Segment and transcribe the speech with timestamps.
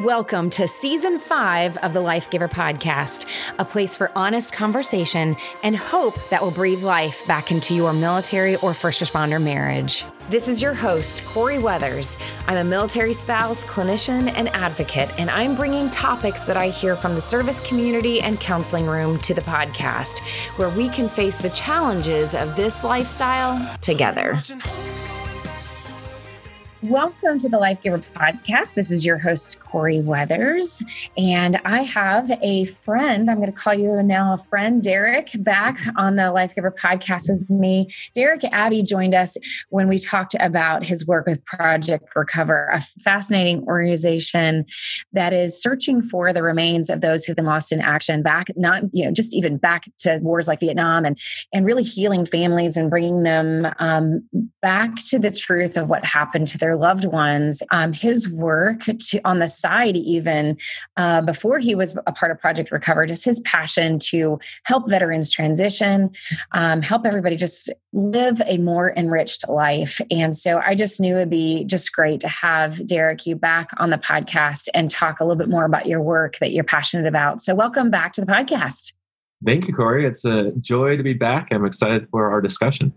[0.00, 5.76] Welcome to season five of the Life Giver podcast, a place for honest conversation and
[5.76, 10.04] hope that will breathe life back into your military or first responder marriage.
[10.28, 12.18] This is your host, Corey Weathers.
[12.48, 17.14] I'm a military spouse, clinician, and advocate, and I'm bringing topics that I hear from
[17.14, 20.18] the service community and counseling room to the podcast,
[20.58, 24.42] where we can face the challenges of this lifestyle together.
[26.84, 28.74] Welcome to the Life Giver podcast.
[28.74, 30.82] This is your host, Corey Weathers.
[31.16, 35.78] And I have a friend, I'm going to call you now a friend, Derek, back
[35.96, 37.88] on the Life Giver podcast with me.
[38.16, 39.36] Derek Abbey joined us
[39.68, 44.66] when we talked about his work with Project Recover, a fascinating organization
[45.12, 48.82] that is searching for the remains of those who've been lost in action back, not,
[48.90, 51.16] you know, just even back to wars like Vietnam and,
[51.52, 54.28] and really healing families and bringing them um,
[54.60, 57.62] back to the truth of what happened to their their loved ones.
[57.70, 60.56] Um, his work to, on the side, even
[60.96, 65.30] uh, before he was a part of Project Recover, just his passion to help veterans
[65.30, 66.10] transition,
[66.52, 70.00] um, help everybody just live a more enriched life.
[70.10, 73.90] And so I just knew it'd be just great to have Derek you back on
[73.90, 77.42] the podcast and talk a little bit more about your work that you're passionate about.
[77.42, 78.94] So welcome back to the podcast.
[79.44, 80.06] Thank you, Corey.
[80.06, 81.48] It's a joy to be back.
[81.50, 82.94] I'm excited for our discussion.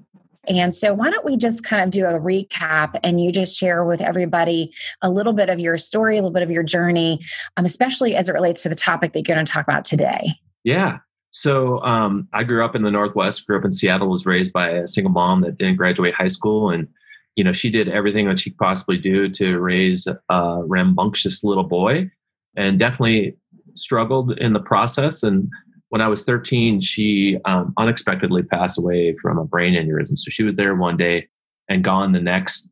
[0.47, 3.83] And so, why don't we just kind of do a recap and you just share
[3.85, 7.21] with everybody a little bit of your story, a little bit of your journey,
[7.57, 10.33] um, especially as it relates to the topic that you're going to talk about today?
[10.63, 10.99] Yeah.
[11.31, 14.69] So, um, I grew up in the Northwest, grew up in Seattle, was raised by
[14.69, 16.69] a single mom that didn't graduate high school.
[16.69, 16.87] And,
[17.35, 21.63] you know, she did everything that she could possibly do to raise a rambunctious little
[21.63, 22.09] boy
[22.55, 23.35] and definitely
[23.75, 25.23] struggled in the process.
[25.23, 25.49] And
[25.89, 30.17] when I was 13, she um, unexpectedly passed away from a brain aneurysm.
[30.17, 31.27] So she was there one day
[31.69, 32.69] and gone the next.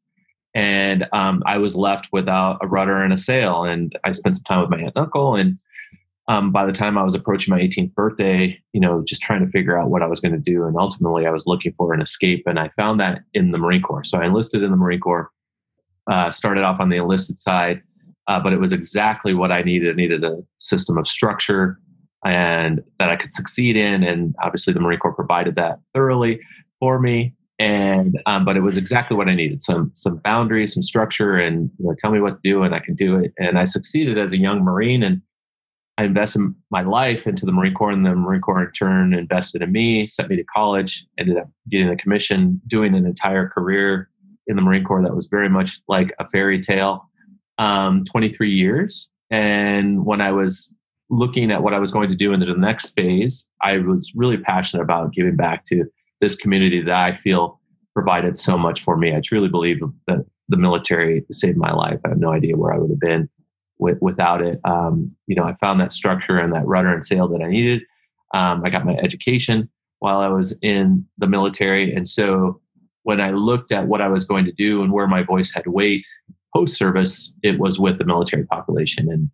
[0.56, 3.64] And um, I was left without a rudder and a sail.
[3.64, 5.36] And I spent some time with my aunt and uncle.
[5.36, 5.58] And
[6.28, 9.52] um, by the time I was approaching my 18th birthday, you know, just trying to
[9.52, 10.66] figure out what I was going to do.
[10.66, 12.44] And ultimately, I was looking for an escape.
[12.46, 14.06] And I found that in the Marine Corps.
[14.06, 15.32] So I enlisted in the Marine Corps,
[16.10, 17.82] uh, started off on the enlisted side.
[18.28, 19.92] Uh, but it was exactly what I needed.
[19.92, 21.80] I needed a system of structure,
[22.26, 24.04] and that I could succeed in.
[24.04, 26.40] And obviously, the Marine Corps provided that thoroughly
[26.80, 27.34] for me.
[27.60, 31.70] And um, but it was exactly what I needed: some some boundaries, some structure, and
[31.78, 33.32] you know, tell me what to do, and I can do it.
[33.38, 35.22] And I succeeded as a young Marine, and
[35.98, 39.62] I invested my life into the Marine Corps, and the Marine Corps in turn invested
[39.62, 44.10] in me, sent me to college, ended up getting a commission, doing an entire career
[44.48, 47.10] in the Marine Corps that was very much like a fairy tale.
[47.60, 50.76] Um, 23 years, and when I was
[51.18, 54.38] looking at what I was going to do into the next phase, I was really
[54.38, 55.86] passionate about giving back to
[56.22, 57.60] this community that I feel
[57.94, 59.16] provided so much for me.
[59.16, 62.00] I truly believe that the military saved my life.
[62.06, 63.30] I have no idea where I would have been
[63.78, 64.60] with, without it.
[64.66, 67.84] Um, you know, I found that structure and that rudder and sail that I needed.
[68.34, 69.70] Um, I got my education
[70.00, 71.94] while I was in the military.
[71.94, 72.60] And so
[73.04, 75.68] when I looked at what I was going to do and where my voice had
[75.68, 76.06] weight
[76.56, 79.12] post service, it was with the military population.
[79.12, 79.30] And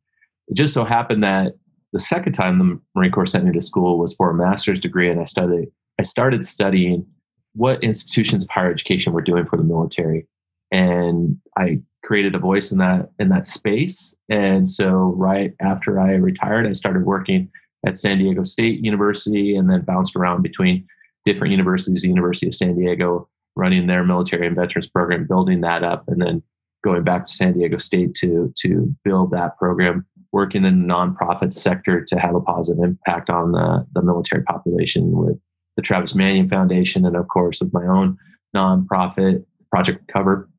[0.47, 1.53] it just so happened that
[1.93, 5.09] the second time the Marine Corps sent me to school was for a master's degree,
[5.09, 5.69] and I studied.
[5.99, 7.05] I started studying
[7.53, 10.27] what institutions of higher education were doing for the military,
[10.71, 14.15] and I created a voice in that in that space.
[14.29, 17.49] And so, right after I retired, I started working
[17.85, 20.87] at San Diego State University, and then bounced around between
[21.25, 22.03] different universities.
[22.03, 26.21] The University of San Diego, running their military and veterans program, building that up, and
[26.21, 26.43] then
[26.83, 31.53] going back to San Diego State to to build that program working in the nonprofit
[31.53, 35.37] sector to have a positive impact on the, the military population with
[35.75, 38.17] the Travis Manion Foundation and, of course, with my own
[38.55, 40.49] nonprofit Project Recover.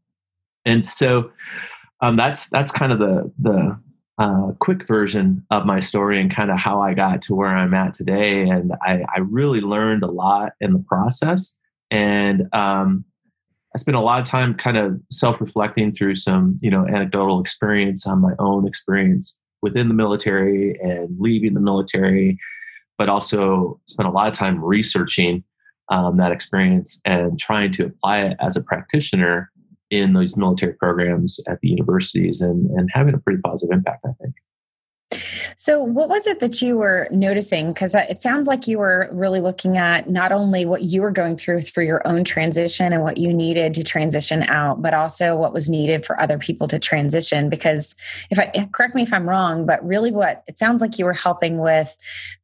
[0.64, 1.30] And so
[2.00, 3.78] um, that's that's kind of the the
[4.18, 7.72] uh, quick version of my story and kind of how I got to where I'm
[7.72, 8.42] at today.
[8.42, 11.58] And I, I really learned a lot in the process.
[11.90, 13.06] And um,
[13.74, 18.06] I spent a lot of time kind of self-reflecting through some, you know, anecdotal experience
[18.06, 22.38] on my own experience within the military and leaving the military,
[22.98, 25.44] but also spent a lot of time researching
[25.90, 29.50] um, that experience and trying to apply it as a practitioner
[29.90, 34.12] in those military programs at the universities and, and having a pretty positive impact, I
[34.22, 34.34] think.
[35.56, 37.72] So, what was it that you were noticing?
[37.72, 41.10] Because uh, it sounds like you were really looking at not only what you were
[41.10, 45.34] going through through your own transition and what you needed to transition out, but also
[45.34, 47.48] what was needed for other people to transition.
[47.48, 47.96] Because
[48.30, 51.04] if I eh, correct me if I'm wrong, but really what it sounds like you
[51.04, 51.96] were helping with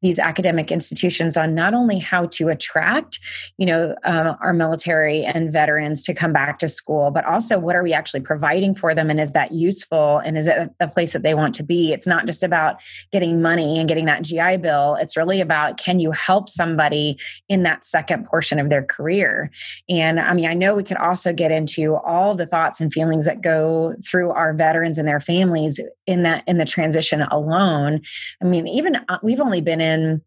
[0.03, 3.21] these academic institutions on not only how to attract,
[3.59, 7.77] you know, uh, our military and veterans to come back to school, but also what
[7.77, 11.13] are we actually providing for them, and is that useful, and is it the place
[11.13, 11.93] that they want to be?
[11.93, 12.81] It's not just about about
[13.13, 14.95] getting money and getting that GI Bill.
[14.95, 17.19] It's really about can you help somebody
[17.49, 19.51] in that second portion of their career?
[19.89, 23.27] And I mean, I know we could also get into all the thoughts and feelings
[23.27, 28.01] that go through our veterans and their families in that in the transition alone.
[28.43, 30.23] I mean, even uh, we've only been in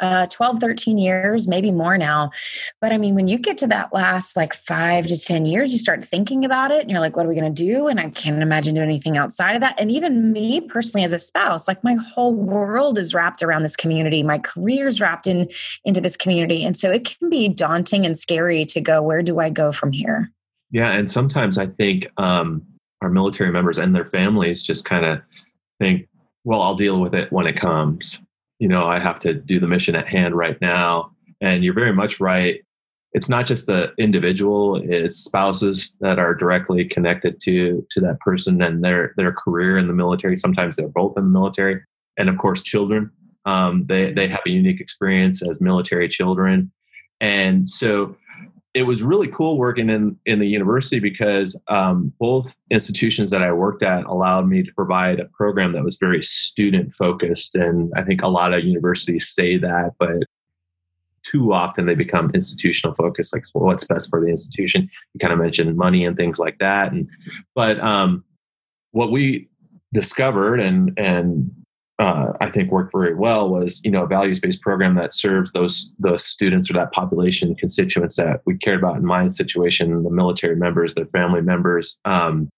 [0.00, 2.30] uh, 12, 13 years, maybe more now.
[2.80, 5.78] But I mean, when you get to that last like five to 10 years, you
[5.78, 7.86] start thinking about it and you're like, what are we going to do?
[7.86, 9.74] And I can't imagine doing anything outside of that.
[9.78, 13.76] And even me personally as a spouse, like my whole world is wrapped around this
[13.76, 14.22] community.
[14.22, 15.48] My career's wrapped in
[15.84, 16.64] into this community.
[16.64, 19.92] And so it can be daunting and scary to go, where do I go from
[19.92, 20.30] here?
[20.70, 20.92] Yeah.
[20.92, 22.62] And sometimes I think um,
[23.00, 25.20] our military members and their families just kind of
[25.78, 26.08] think,
[26.44, 28.20] well, I'll deal with it when it comes
[28.58, 31.12] you know, I have to do the mission at hand right now.
[31.40, 32.62] And you're very much right.
[33.12, 38.60] It's not just the individual, it's spouses that are directly connected to to that person
[38.60, 40.36] and their their career in the military.
[40.36, 41.82] Sometimes they're both in the military.
[42.18, 43.10] And of course, children.
[43.46, 46.72] Um, they they have a unique experience as military children.
[47.20, 48.16] And so
[48.76, 53.50] it was really cool working in in the university because um, both institutions that I
[53.50, 58.02] worked at allowed me to provide a program that was very student focused, and I
[58.02, 60.24] think a lot of universities say that, but
[61.22, 63.32] too often they become institutional focused.
[63.32, 64.90] Like, well, what's best for the institution?
[65.14, 67.08] You kind of mentioned money and things like that, and
[67.54, 68.24] but um,
[68.90, 69.48] what we
[69.94, 71.50] discovered and and
[71.98, 75.52] uh, I think worked very well was you know a values based program that serves
[75.52, 80.10] those those students or that population constituents that we cared about in my situation, the
[80.10, 82.50] military members, their family members, um,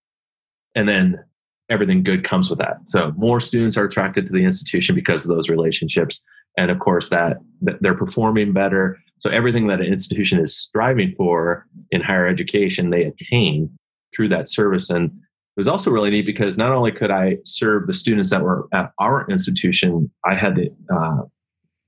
[0.75, 1.23] and then
[1.71, 2.79] everything good comes with that.
[2.87, 6.21] So more students are attracted to the institution because of those relationships,
[6.57, 8.99] and of course that, that they're performing better.
[9.21, 13.71] So everything that an institution is striving for in higher education, they attain
[14.15, 15.13] through that service and
[15.59, 18.69] it was also really neat because not only could I serve the students that were
[18.73, 21.23] at our institution, I had the uh,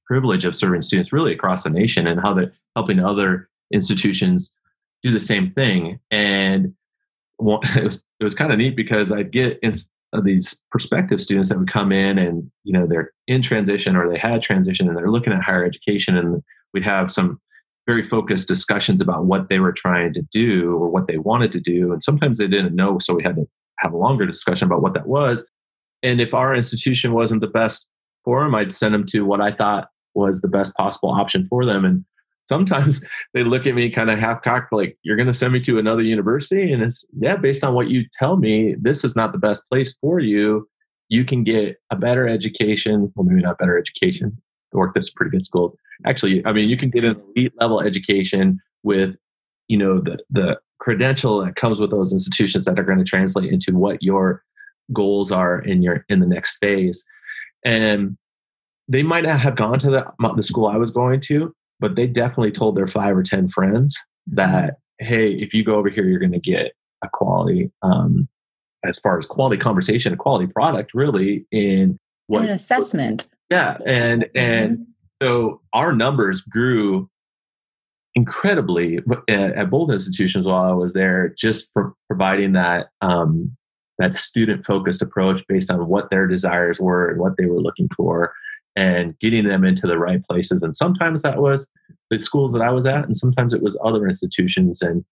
[0.07, 4.53] privilege of serving students really across the nation and how they're helping other institutions
[5.05, 6.01] do the same thing.
[6.11, 6.75] And
[7.41, 9.61] it was it was kind of neat because I'd get
[10.25, 14.19] these prospective students that would come in and you know they're in transition or they
[14.19, 16.43] had transition and they're looking at higher education and
[16.75, 17.41] we'd have some
[17.87, 21.61] very focused discussions about what they were trying to do or what they wanted to
[21.61, 23.49] do and sometimes they didn't know so we had to
[23.81, 25.49] have a longer discussion about what that was.
[26.03, 27.91] And if our institution wasn't the best
[28.25, 31.65] for them, I'd send them to what I thought was the best possible option for
[31.65, 31.85] them.
[31.85, 32.05] And
[32.45, 35.61] sometimes they look at me kind of half cocked, like, you're going to send me
[35.61, 36.73] to another university?
[36.73, 39.95] And it's, yeah, based on what you tell me, this is not the best place
[40.01, 40.69] for you.
[41.09, 43.13] You can get a better education.
[43.15, 44.41] Well, maybe not better education.
[44.73, 45.77] Work this pretty good schools.
[46.07, 49.17] Actually, I mean, you can get an elite level education with,
[49.67, 53.53] you know, the the credential that comes with those institutions that are going to translate
[53.53, 54.43] into what your
[54.93, 57.05] goals are in your in the next phase
[57.65, 58.17] and
[58.89, 60.05] they might not have gone to the,
[60.37, 63.97] the school i was going to but they definitely told their five or ten friends
[64.27, 66.73] that hey if you go over here you're going to get
[67.05, 68.27] a quality um,
[68.85, 74.27] as far as quality conversation a quality product really in what an assessment yeah and
[74.35, 74.83] and mm-hmm.
[75.23, 77.09] so our numbers grew
[78.15, 78.99] incredibly
[79.29, 83.57] at, both institutions while I was there, just for providing that um,
[83.99, 87.89] that student focused approach based on what their desires were and what they were looking
[87.97, 88.33] for,
[88.77, 90.63] and getting them into the right places.
[90.63, 91.69] And sometimes that was
[92.11, 94.83] the schools that I was at, and sometimes it was other institutions.
[94.83, 95.05] And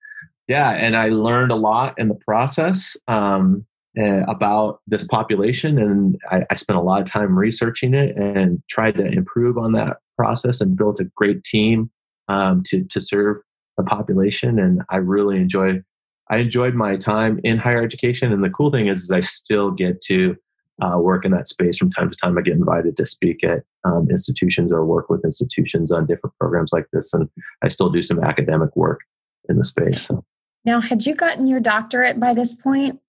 [0.49, 2.97] yeah, and I learned a lot in the process.
[3.07, 3.65] Um,
[3.99, 8.63] uh, about this population and I, I, spent a lot of time researching it and
[8.69, 11.91] tried to improve on that process and built a great team
[12.29, 13.39] um, to to serve
[13.77, 15.83] the population, and I really enjoy.
[16.31, 19.71] I enjoyed my time in higher education, and the cool thing is, is I still
[19.71, 20.37] get to
[20.83, 22.37] uh, work in that space from time to time.
[22.37, 26.71] I get invited to speak at um, institutions or work with institutions on different programs
[26.73, 27.29] like this, and
[27.63, 29.01] I still do some academic work
[29.49, 30.03] in the space.
[30.03, 30.25] So.
[30.65, 33.01] Now, had you gotten your doctorate by this point?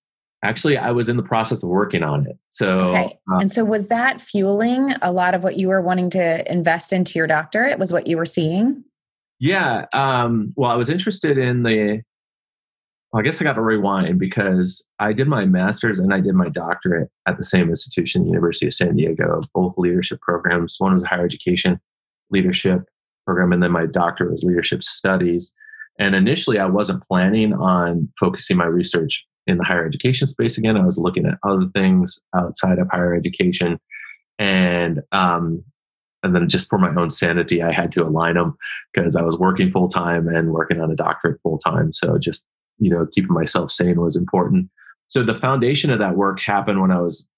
[0.42, 2.38] Actually, I was in the process of working on it.
[2.48, 3.18] So, okay.
[3.30, 6.94] Uh, and so was that fueling a lot of what you were wanting to invest
[6.94, 7.78] into your doctorate?
[7.78, 8.82] Was what you were seeing?
[9.40, 9.86] Yeah.
[9.94, 12.02] Um, well, I was interested in the
[13.12, 16.34] Well, I guess I got to rewind because I did my master's and I did
[16.34, 20.76] my doctorate at the same institution, University of San Diego, both leadership programs.
[20.78, 21.80] One was a higher education
[22.30, 22.82] leadership
[23.26, 25.54] program, and then my doctorate was leadership studies.
[25.98, 30.76] And initially, I wasn't planning on focusing my research in the higher education space again.
[30.76, 33.80] I was looking at other things outside of higher education,
[34.38, 35.64] and um,
[36.22, 38.56] and then just for my own sanity, I had to align them
[38.92, 41.92] because I was working full time and working on a doctorate full time.
[41.92, 42.46] So just
[42.80, 44.68] you know, keeping myself sane was important.
[45.06, 47.28] So the foundation of that work happened when I was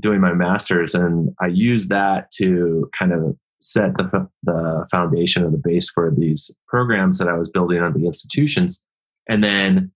[0.00, 5.50] doing my master's, and I used that to kind of set the, the foundation or
[5.50, 8.80] the base for these programs that I was building on the institutions.
[9.28, 9.92] And then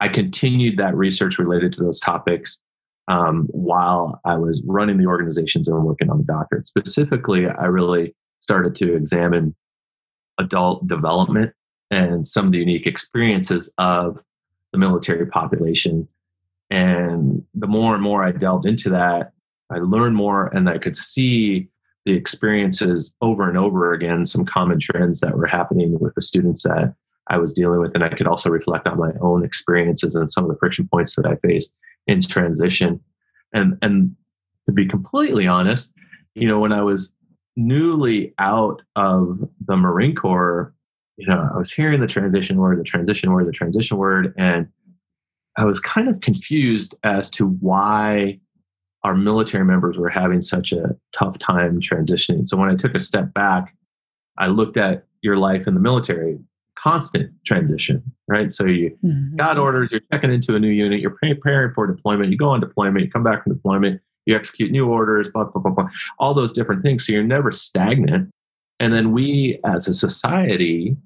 [0.00, 2.60] I continued that research related to those topics
[3.08, 6.66] um, while I was running the organizations and working on the doctorate.
[6.66, 9.54] Specifically, I really started to examine
[10.38, 11.52] adult development
[11.90, 14.22] and some of the unique experiences of
[14.72, 16.08] the military population.
[16.70, 19.32] And the more and more I delved into that,
[19.70, 21.68] I learned more and I could see
[22.04, 26.62] the experiences over and over again, some common trends that were happening with the students
[26.62, 26.94] that
[27.28, 27.92] I was dealing with.
[27.94, 31.16] And I could also reflect on my own experiences and some of the friction points
[31.16, 33.00] that I faced in transition.
[33.52, 34.14] And, and
[34.66, 35.94] to be completely honest,
[36.34, 37.12] you know, when I was
[37.56, 40.74] newly out of the Marine Corps,
[41.16, 44.68] you know, I was hearing the transition word, the transition word, the transition word, and
[45.56, 48.38] I was kind of confused as to why
[49.02, 52.46] our military members were having such a tough time transitioning.
[52.46, 53.74] So when I took a step back,
[54.36, 56.38] I looked at your life in the military,
[56.86, 58.52] constant transition, right?
[58.52, 59.36] So you mm-hmm.
[59.36, 62.60] got orders, you're checking into a new unit, you're preparing for deployment, you go on
[62.60, 65.88] deployment, you come back from deployment, you execute new orders, blah, blah, blah, blah,
[66.20, 67.04] all those different things.
[67.04, 68.30] So you're never stagnant.
[68.78, 70.96] And then we as a society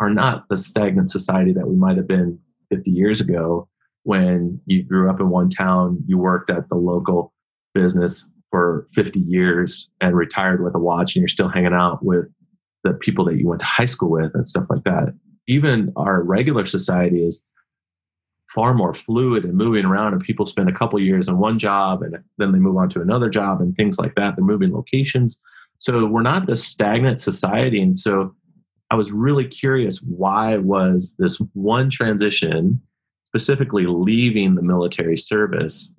[0.00, 2.38] are not the stagnant society that we might have been
[2.70, 3.68] 50 years ago
[4.02, 7.32] when you grew up in one town, you worked at the local
[7.74, 12.24] business for 50 years and retired with a watch and you're still hanging out with
[12.82, 15.14] the people that you went to high school with and stuff like that.
[15.48, 17.42] Even our regular society is
[18.54, 22.02] far more fluid and moving around and people spend a couple years in one job
[22.02, 24.36] and then they move on to another job and things like that.
[24.36, 25.40] They're moving locations.
[25.78, 27.80] So we're not this stagnant society.
[27.80, 28.34] And so
[28.90, 32.80] I was really curious why was this one transition,
[33.28, 35.92] specifically leaving the military service,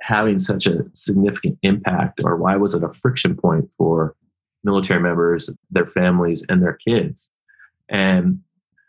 [0.00, 4.14] having such a significant impact, or why was it a friction point for
[4.62, 7.30] military members, their families, and their kids?
[7.88, 8.40] And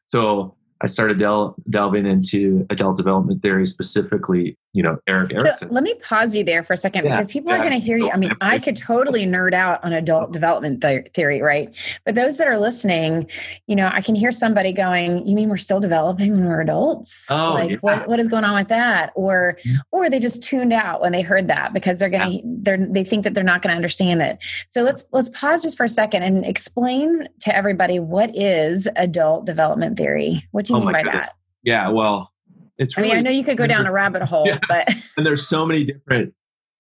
[0.08, 5.58] so I started del- delving into adult development theory, specifically, you know, Erik Erikson.
[5.58, 7.72] So let me pause you there for a second yeah, because people yeah, are going
[7.72, 8.12] to hear you.
[8.12, 11.76] I mean, I could totally nerd out on adult development th- theory, right?
[12.06, 13.28] But those that are listening,
[13.66, 17.26] you know, I can hear somebody going, "You mean we're still developing when we're adults?
[17.32, 17.78] Oh, like yeah.
[17.78, 19.78] what what is going on with that?" Or mm-hmm.
[19.92, 23.04] or they just tuned out when they heard that because they're going to they're they
[23.04, 24.38] think that they're not going to understand it.
[24.68, 29.48] So let's let's pause just for a second and explain to everybody what is adult
[29.48, 30.48] development theory.
[30.52, 31.16] What do you oh mean by goodness.
[31.16, 31.34] that?
[31.64, 32.32] Yeah, well,
[32.78, 32.98] it's.
[32.98, 34.60] Really, I mean, I know you could go down a rabbit hole, yeah.
[34.68, 36.34] but and there's so many different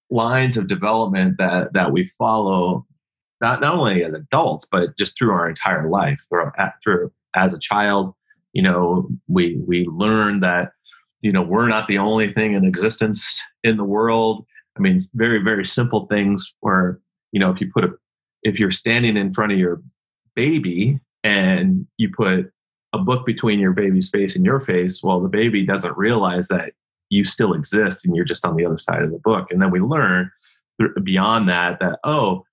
[0.09, 2.85] lines of development that that we follow,
[3.41, 6.19] not not only as adults, but just through our entire life.
[6.29, 8.13] Through uh, through as a child,
[8.53, 10.71] you know, we we learn that
[11.21, 14.45] you know we're not the only thing in existence in the world.
[14.77, 16.99] I mean, very very simple things where
[17.31, 17.89] you know if you put a
[18.43, 19.81] if you're standing in front of your
[20.35, 22.51] baby and you put
[22.93, 26.73] a book between your baby's face and your face, well, the baby doesn't realize that
[27.09, 29.47] you still exist and you're just on the other side of the book.
[29.51, 30.31] And then we learn
[31.03, 32.45] beyond that that oh,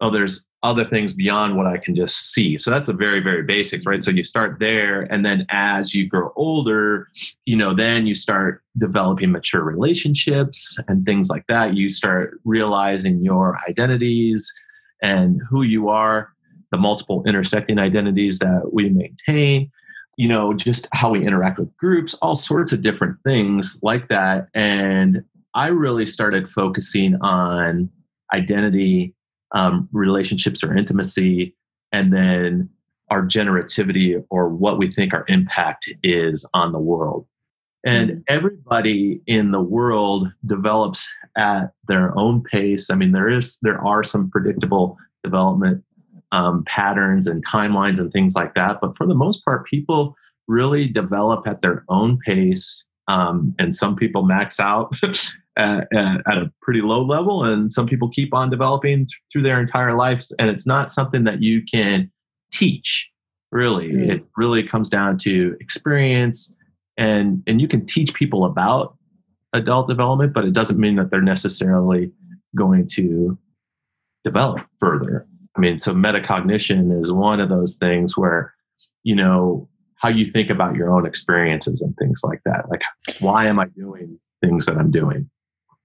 [0.00, 2.56] oh, there's other things beyond what I can just see.
[2.56, 4.02] So that's a very, very basics, right?
[4.02, 7.08] So you start there, and then as you grow older,
[7.44, 11.74] you know, then you start developing mature relationships and things like that.
[11.74, 14.52] You start realizing your identities
[15.02, 16.33] and who you are
[16.74, 19.70] the multiple intersecting identities that we maintain,
[20.16, 24.48] you know, just how we interact with groups, all sorts of different things like that.
[24.54, 25.22] And
[25.54, 27.90] I really started focusing on
[28.32, 29.14] identity,
[29.54, 31.54] um, relationships or intimacy,
[31.92, 32.68] and then
[33.08, 37.24] our generativity or what we think our impact is on the world.
[37.86, 38.20] And mm-hmm.
[38.26, 42.90] everybody in the world develops at their own pace.
[42.90, 45.84] I mean, there is there are some predictable development
[46.34, 48.80] um, patterns and timelines and things like that.
[48.80, 50.16] But for the most part, people
[50.48, 52.84] really develop at their own pace.
[53.06, 54.92] Um, and some people max out
[55.56, 59.60] at, at, a pretty low level, and some people keep on developing th- through their
[59.60, 60.34] entire lives.
[60.38, 62.10] And it's not something that you can
[62.52, 63.08] teach,
[63.52, 63.92] really.
[63.92, 64.10] Mm.
[64.10, 66.54] It really comes down to experience
[66.96, 68.96] and and you can teach people about
[69.52, 72.12] adult development but it doesn't mean that they're necessarily
[72.56, 73.36] going to
[74.22, 75.26] develop further
[75.56, 78.54] i mean so metacognition is one of those things where
[79.02, 79.68] you know
[80.04, 82.68] how you think about your own experiences and things like that.
[82.68, 82.82] Like
[83.20, 85.30] why am i doing things that i'm doing?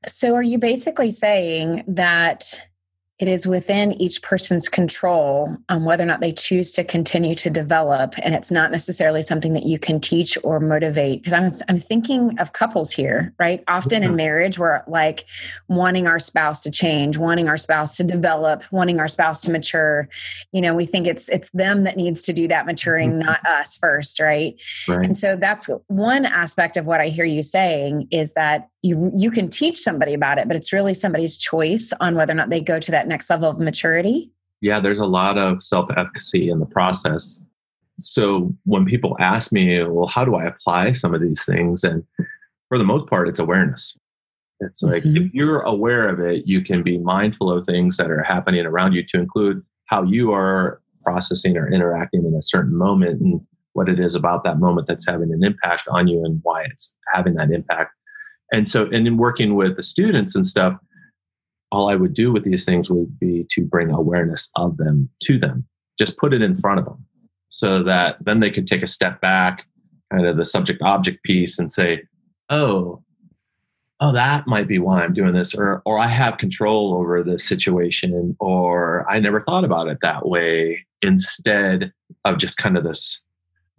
[0.05, 2.67] So are you basically saying that
[3.19, 7.49] it is within each person's control on whether or not they choose to continue to
[7.49, 11.77] develop and it's not necessarily something that you can teach or motivate because I'm, I'm
[11.77, 15.25] thinking of couples here right often in marriage we're like
[15.67, 20.07] wanting our spouse to change wanting our spouse to develop wanting our spouse to mature
[20.51, 23.25] you know we think it's it's them that needs to do that maturing mm-hmm.
[23.25, 24.55] not us first right?
[24.87, 29.11] right and so that's one aspect of what i hear you saying is that you
[29.15, 32.49] you can teach somebody about it but it's really somebody's choice on whether or not
[32.49, 34.31] they go to that next level of maturity.
[34.61, 37.41] Yeah there's a lot of self-efficacy in the process.
[37.99, 41.83] So when people ask me well how do i apply some of these things?
[41.83, 42.03] and
[42.69, 43.97] for the most part it's awareness.
[44.61, 45.25] It's like mm-hmm.
[45.25, 48.93] if you're aware of it you can be mindful of things that are happening around
[48.93, 53.41] you to include how you are processing or interacting in a certain moment and
[53.73, 56.93] what it is about that moment that's having an impact on you and why it's
[57.13, 57.93] having that impact
[58.51, 60.75] and so, and in working with the students and stuff,
[61.71, 65.37] all I would do with these things would be to bring awareness of them to
[65.37, 65.67] them,
[65.99, 67.05] just put it in front of them
[67.49, 69.65] so that then they could take a step back,
[70.11, 72.03] kind of the subject object piece, and say,
[72.49, 73.03] oh,
[73.99, 77.47] oh, that might be why I'm doing this, or or I have control over this
[77.47, 81.91] situation, or I never thought about it that way, instead
[82.25, 83.21] of just kind of this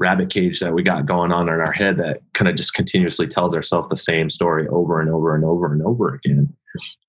[0.01, 3.29] rabbit cage that we got going on in our head that kind of just continuously
[3.29, 6.53] tells ourselves the same story over and over and over and over again.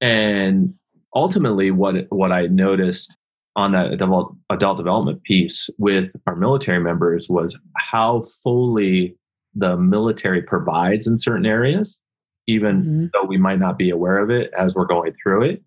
[0.02, 0.74] And
[1.16, 3.18] ultimately, what what I noticed
[3.56, 9.16] on that adult, adult development piece with our military members was how fully
[9.54, 12.02] the military provides in certain areas,
[12.48, 13.06] even mm-hmm.
[13.14, 15.62] though we might not be aware of it as we're going through it.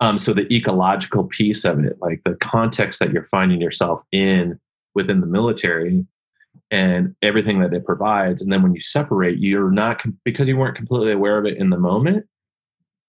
[0.00, 4.58] Um, so the ecological piece of it, like the context that you're finding yourself in
[4.94, 6.04] within the military,
[6.74, 8.42] and everything that it provides.
[8.42, 11.70] And then when you separate, you're not, because you weren't completely aware of it in
[11.70, 12.26] the moment,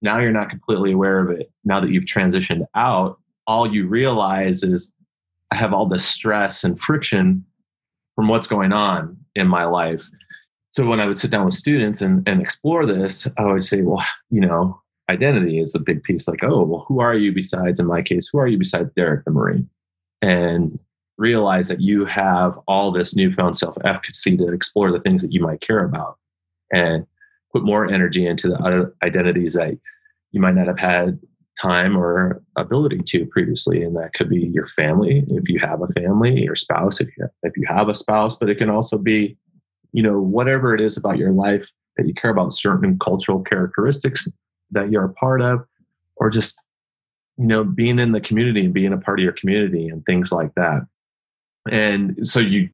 [0.04, 1.50] now you're not completely aware of it.
[1.64, 3.18] Now that you've transitioned out,
[3.48, 4.94] all you realize is
[5.50, 7.44] I have all this stress and friction
[8.16, 10.08] from what's going on in my life.
[10.70, 13.82] So when I would sit down with students and, and explore this, I would say,
[13.82, 14.80] well, you know,
[15.10, 16.28] identity is a big piece.
[16.28, 19.26] Like, oh, well, who are you besides, in my case, who are you besides Derek
[19.26, 19.68] the Marine?
[20.22, 20.78] And
[21.18, 25.42] realize that you have all this newfound self efficacy to explore the things that you
[25.42, 26.18] might care about
[26.72, 27.06] and
[27.54, 29.78] put more energy into the other identities that
[30.32, 31.20] you might not have had
[31.62, 33.82] time or ability to previously.
[33.82, 37.28] And that could be your family if you have a family your spouse if you
[37.44, 39.38] if you have a spouse but it can also be
[39.94, 44.28] you know whatever it is about your life that you care about certain cultural characteristics
[44.72, 45.66] that you're a part of
[46.18, 46.62] or just
[47.38, 50.32] you know being in the community and being a part of your community and things
[50.32, 50.82] like that
[51.72, 52.70] and so you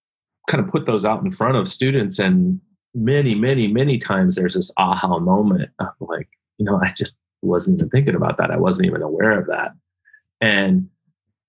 [0.49, 2.59] kind of put those out in front of students, and
[2.93, 7.79] many, many, many times there's this aha moment of like, you know, I just wasn't
[7.79, 8.51] even thinking about that.
[8.51, 9.71] I wasn't even aware of that.
[10.41, 10.89] And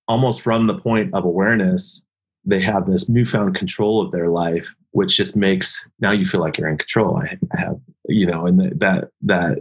[0.07, 2.03] almost from the point of awareness,
[2.45, 6.57] they have this newfound control of their life, which just makes now you feel like
[6.57, 7.17] you're in control.
[7.17, 9.59] I have, you know, and that that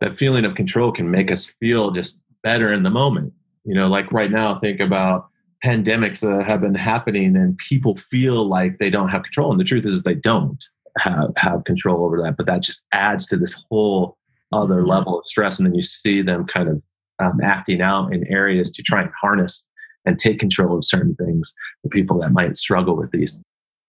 [0.00, 3.32] that feeling of control can make us feel just better in the moment.
[3.64, 5.28] You know, like right now, think about
[5.64, 9.50] pandemics that have been happening and people feel like they don't have control.
[9.50, 10.62] And the truth is, they don't
[10.98, 12.36] have, have control over that.
[12.36, 14.18] But that just adds to this whole
[14.52, 14.90] other mm-hmm.
[14.90, 15.58] level of stress.
[15.58, 16.82] And then you see them kind of
[17.18, 19.68] um, acting out in areas to try and harness
[20.04, 21.54] and take control of certain things.
[21.82, 23.42] The people that might struggle with these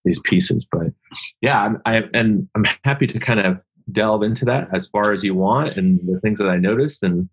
[0.04, 0.64] these pieces.
[0.70, 0.92] But
[1.40, 3.58] yeah, I'm, I, and I'm happy to kind of
[3.90, 7.28] delve into that as far as you want and the things that I noticed and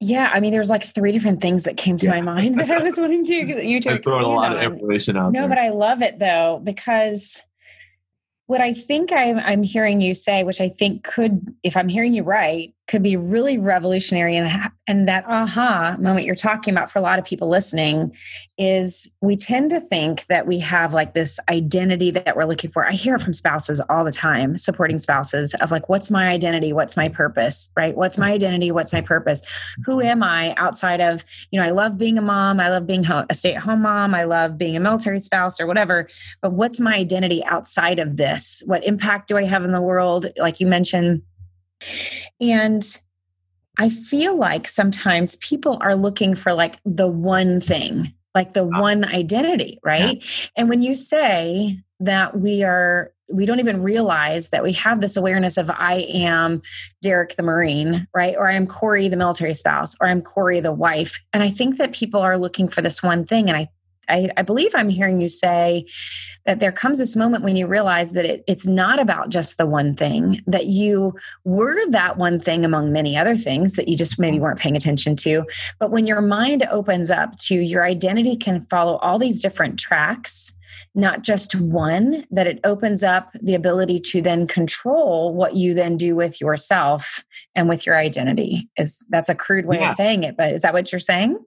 [0.00, 2.12] yeah, I mean, there's like three different things that came to yeah.
[2.12, 3.34] my mind that I was wanting to
[3.64, 3.90] you to.
[3.90, 4.56] I'm a lot on.
[4.56, 5.32] of information out.
[5.32, 5.48] No, there.
[5.48, 7.42] but I love it though because
[8.46, 12.14] what I think I'm, I'm hearing you say, which I think could, if I'm hearing
[12.14, 14.36] you right, could be really revolutionary.
[14.36, 18.16] And and that aha moment you're talking about for a lot of people listening
[18.56, 22.86] is we tend to think that we have like this identity that we're looking for.
[22.86, 26.72] I hear from spouses all the time supporting spouses of like what's my identity?
[26.72, 27.70] What's my purpose?
[27.76, 27.94] Right?
[27.94, 28.72] What's my identity?
[28.72, 29.42] What's my purpose?
[29.84, 32.58] Who am i outside of you know i love being a mom.
[32.58, 34.14] I love being a stay-at-home mom.
[34.14, 36.08] I love being a military spouse or whatever.
[36.40, 38.62] But what's my identity outside of this?
[38.66, 40.26] What impact do i have in the world?
[40.38, 41.22] Like you mentioned
[42.40, 42.98] and
[43.78, 48.80] I feel like sometimes people are looking for like the one thing, like the ah.
[48.80, 50.22] one identity, right?
[50.22, 50.48] Yeah.
[50.56, 55.16] And when you say that we are we don't even realize that we have this
[55.16, 56.62] awareness of I am
[57.02, 58.34] Derek the Marine, right?
[58.36, 61.20] Or I'm Corey the military spouse, or I'm Corey the wife.
[61.34, 63.50] And I think that people are looking for this one thing.
[63.50, 63.68] And I
[64.08, 65.86] I, I, believe I'm hearing you say
[66.46, 69.66] that there comes this moment when you realize that it, it's not about just the
[69.66, 74.18] one thing, that you were that one thing among many other things that you just
[74.18, 74.44] maybe mm-hmm.
[74.44, 75.44] weren't paying attention to.
[75.78, 80.54] But when your mind opens up to your identity can follow all these different tracks
[80.94, 85.96] not just one, that it opens up the ability to then control what you then
[85.96, 88.68] do with yourself and with your identity.
[88.76, 89.90] Is that's a crude way yeah.
[89.90, 91.38] of saying it, but is that what you're saying?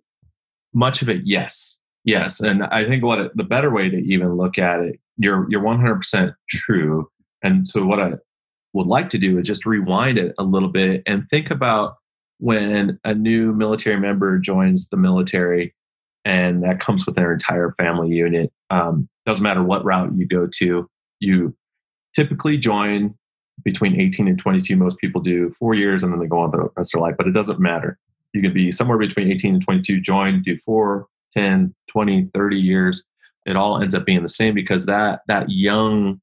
[0.73, 1.77] Much of it, yes.
[2.03, 5.45] Yes, and I think what it, the better way to even look at it, you're
[5.49, 7.09] you're 100% true.
[7.43, 8.13] And so what I
[8.73, 11.95] would like to do is just rewind it a little bit and think about
[12.39, 15.75] when a new military member joins the military
[16.25, 18.51] and that comes with their entire family unit.
[18.69, 21.55] Um, doesn't matter what route you go to, you
[22.15, 23.15] typically join
[23.63, 24.75] between 18 and 22.
[24.75, 27.15] Most people do four years and then they go on the rest of their life,
[27.17, 27.97] but it doesn't matter.
[28.33, 33.03] You can be somewhere between 18 and 22, join, do four, 10, 20, 30 years,
[33.45, 36.21] it all ends up being the same because that that young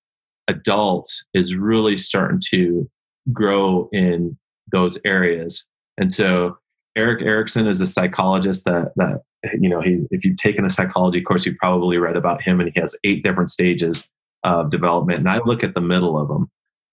[0.49, 2.89] adult is really starting to
[3.33, 4.37] grow in
[4.71, 5.67] those areas.
[5.99, 6.57] And so
[6.97, 9.23] Erik Erikson is a psychologist that that
[9.61, 12.71] you know he if you've taken a psychology course you've probably read about him and
[12.75, 14.09] he has eight different stages
[14.45, 16.51] of development and I look at the middle of them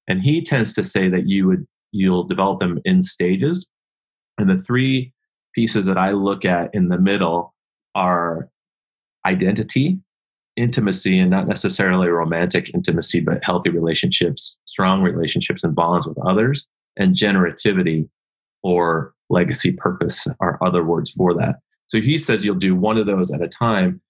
[0.08, 3.68] and he tends to say that you would you'll develop them in stages
[4.38, 5.12] and the three
[5.56, 7.56] pieces that I look at in the middle
[7.96, 8.50] are
[9.26, 10.00] identity,
[10.56, 16.68] intimacy, and not necessarily romantic intimacy, but healthy relationships, strong relationships and bonds with others,
[16.98, 18.08] and generativity
[18.64, 21.56] or legacy purpose are other words for that.
[21.88, 24.02] So he says you'll do one of those at a time.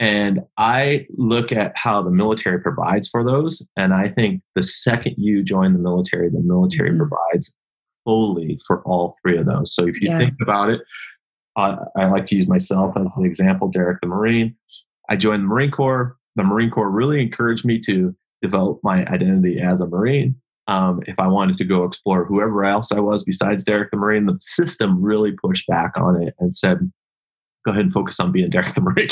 [0.00, 3.66] And I look at how the military provides for those.
[3.76, 6.98] And I think the second you join the military, the military mm-hmm.
[6.98, 7.56] provides
[8.04, 9.74] fully for all three of those.
[9.74, 10.18] So if you yeah.
[10.18, 10.80] think about it,
[11.58, 14.54] uh, I like to use myself as an example, Derek the Marine.
[15.10, 16.16] I joined the Marine Corps.
[16.36, 20.36] The Marine Corps really encouraged me to develop my identity as a Marine.
[20.68, 24.26] Um, if I wanted to go explore whoever else I was besides Derek the Marine,
[24.26, 26.92] the system really pushed back on it and said,
[27.64, 29.08] go ahead and focus on being Derek the Marine.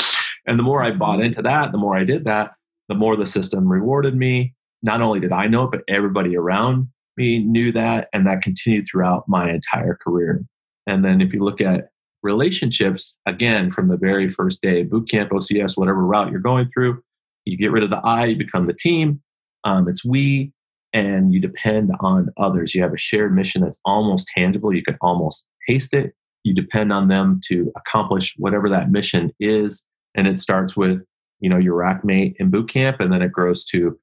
[0.47, 2.53] And the more I bought into that, the more I did that,
[2.89, 4.55] the more the system rewarded me.
[4.83, 8.09] Not only did I know it, but everybody around me knew that.
[8.13, 10.45] And that continued throughout my entire career.
[10.87, 11.89] And then if you look at
[12.23, 17.03] relationships, again, from the very first day, boot camp, OCS, whatever route you're going through,
[17.45, 19.23] you get rid of the I, you become the team.
[19.65, 20.53] Um, it's we,
[20.93, 22.75] and you depend on others.
[22.75, 24.75] You have a shared mission that's almost tangible.
[24.75, 26.15] You can almost taste it.
[26.43, 29.85] You depend on them to accomplish whatever that mission is.
[30.15, 31.03] And it starts with,
[31.41, 33.99] you know, your rack mate in boot camp, and then it grows to,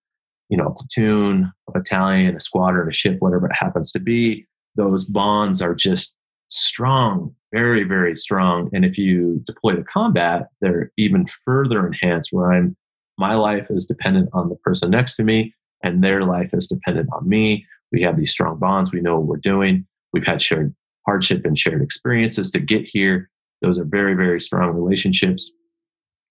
[0.49, 4.45] you know, a platoon, a battalion, a squadron, a ship, whatever it happens to be.
[4.75, 6.17] Those bonds are just
[6.49, 8.69] strong, very, very strong.
[8.73, 12.75] And if you deploy to combat, they're even further enhanced where I'm
[13.19, 17.09] my life is dependent on the person next to me and their life is dependent
[17.13, 17.63] on me.
[17.91, 18.91] We have these strong bonds.
[18.91, 19.85] We know what we're doing.
[20.13, 20.73] We've had shared
[21.05, 23.29] hardship and shared experiences to get here.
[23.61, 25.51] Those are very, very strong relationships.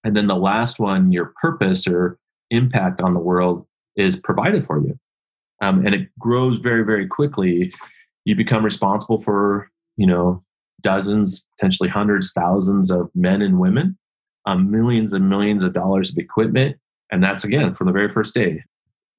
[0.03, 2.17] And then the last one, your purpose or
[2.51, 4.99] impact on the world is provided for you.
[5.61, 7.73] Um, and it grows very, very quickly.
[8.25, 10.43] You become responsible for you know,
[10.83, 13.97] dozens, potentially hundreds, thousands of men and women,
[14.45, 16.77] um, millions and millions of dollars of equipment.
[17.11, 18.63] And that's again from the very first day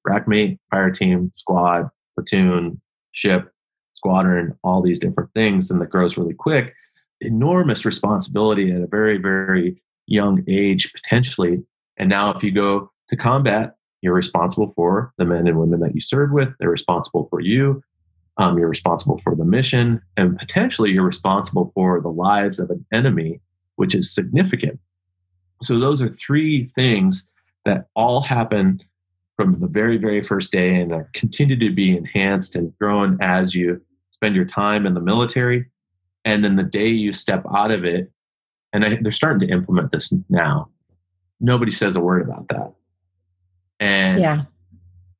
[0.07, 2.79] rackmate, fire team, squad, platoon,
[3.11, 3.51] ship,
[3.93, 5.71] squadron, all these different things.
[5.71, 6.73] And that grows really quick.
[7.21, 11.63] Enormous responsibility at a very, very young age, potentially.
[11.97, 15.95] And now, if you go to combat, you're responsible for the men and women that
[15.95, 16.49] you serve with.
[16.59, 17.81] They're responsible for you.
[18.37, 22.85] Um, you're responsible for the mission, and potentially you're responsible for the lives of an
[22.91, 23.39] enemy,
[23.75, 24.79] which is significant.
[25.61, 27.29] So, those are three things
[27.63, 28.81] that all happen
[29.35, 33.53] from the very, very first day and are continue to be enhanced and grown as
[33.53, 35.65] you spend your time in the military.
[36.23, 38.11] And then the day you step out of it,
[38.73, 40.69] and I, they're starting to implement this now.
[41.39, 42.73] Nobody says a word about that.
[43.79, 44.43] And yeah.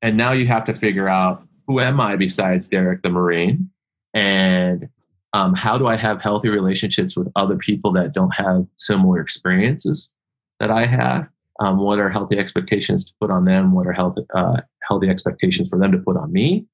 [0.01, 3.69] And now you have to figure out who am I besides Derek the Marine?
[4.13, 4.87] And
[5.33, 10.13] um, how do I have healthy relationships with other people that don't have similar experiences
[10.59, 11.27] that I have?
[11.59, 13.73] Um, what are healthy expectations to put on them?
[13.73, 16.65] What are healthy, uh, healthy expectations for them to put on me?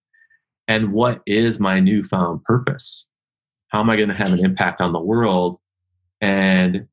[0.67, 3.08] And what is my newfound purpose?
[3.69, 5.60] How am I going to have an impact on the world?
[6.19, 6.88] And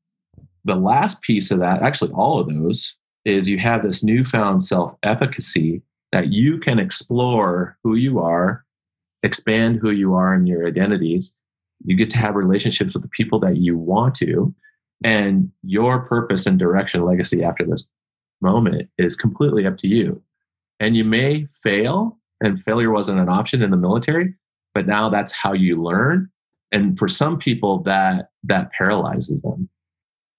[0.65, 4.95] the last piece of that, actually, all of those, is you have this newfound self
[5.03, 5.81] efficacy
[6.11, 8.65] that you can explore who you are,
[9.23, 11.35] expand who you are and your identities.
[11.85, 14.53] You get to have relationships with the people that you want to.
[15.03, 17.85] And your purpose and direction, legacy after this
[18.41, 20.21] moment is completely up to you.
[20.79, 24.33] And you may fail, and failure wasn't an option in the military,
[24.73, 26.29] but now that's how you learn.
[26.71, 29.69] And for some people, that that paralyzes them.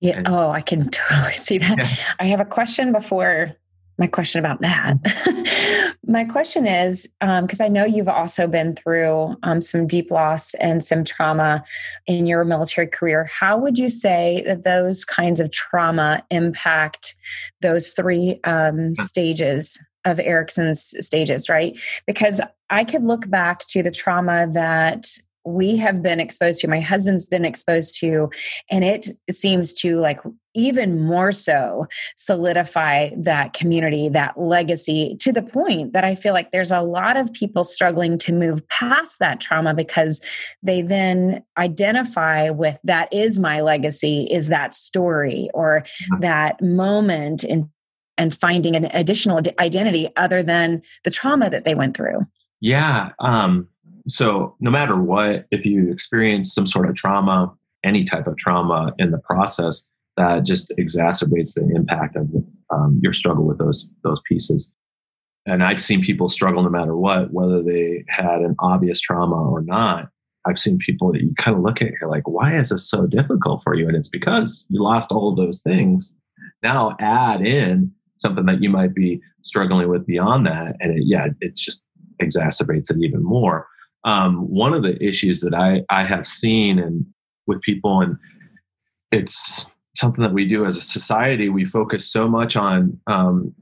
[0.01, 0.19] Yeah.
[0.19, 1.79] And, oh, I can totally see that.
[1.79, 2.13] Yeah.
[2.21, 3.53] I have a question before
[4.01, 4.97] my question about that.
[6.07, 10.55] my question is because um, I know you've also been through um, some deep loss
[10.55, 11.63] and some trauma
[12.07, 13.29] in your military career.
[13.31, 17.15] How would you say that those kinds of trauma impact
[17.61, 21.79] those three um, stages of Erikson's stages, right?
[22.07, 25.07] Because I could look back to the trauma that
[25.45, 28.31] we have been exposed to, my husband's been exposed to,
[28.71, 30.21] and it seems to like
[30.55, 36.51] even more so solidify that community, that legacy to the point that I feel like
[36.51, 40.21] there's a lot of people struggling to move past that trauma because
[40.63, 46.21] they then identify with that is my legacy, is that story or mm-hmm.
[46.21, 47.71] that moment in
[48.19, 52.21] and finding an additional identity other than the trauma that they went through.
[52.61, 53.13] Yeah.
[53.19, 53.69] Um,
[54.11, 58.93] so no matter what, if you experience some sort of trauma, any type of trauma
[58.99, 62.29] in the process, that just exacerbates the impact of
[62.71, 64.73] um, your struggle with those those pieces.
[65.47, 69.63] And I've seen people struggle no matter what, whether they had an obvious trauma or
[69.63, 70.09] not.
[70.47, 73.07] I've seen people that you kind of look at you're like, why is this so
[73.07, 73.87] difficult for you?
[73.87, 76.15] And it's because you lost all those things.
[76.63, 81.29] Now add in something that you might be struggling with beyond that, and it, yeah,
[81.41, 81.85] it just
[82.21, 83.67] exacerbates it even more
[84.05, 87.07] um, one of the issues that I, I have seen and
[87.47, 88.17] with people, and
[89.13, 93.55] it's something that we do as a society, we focus so much on um,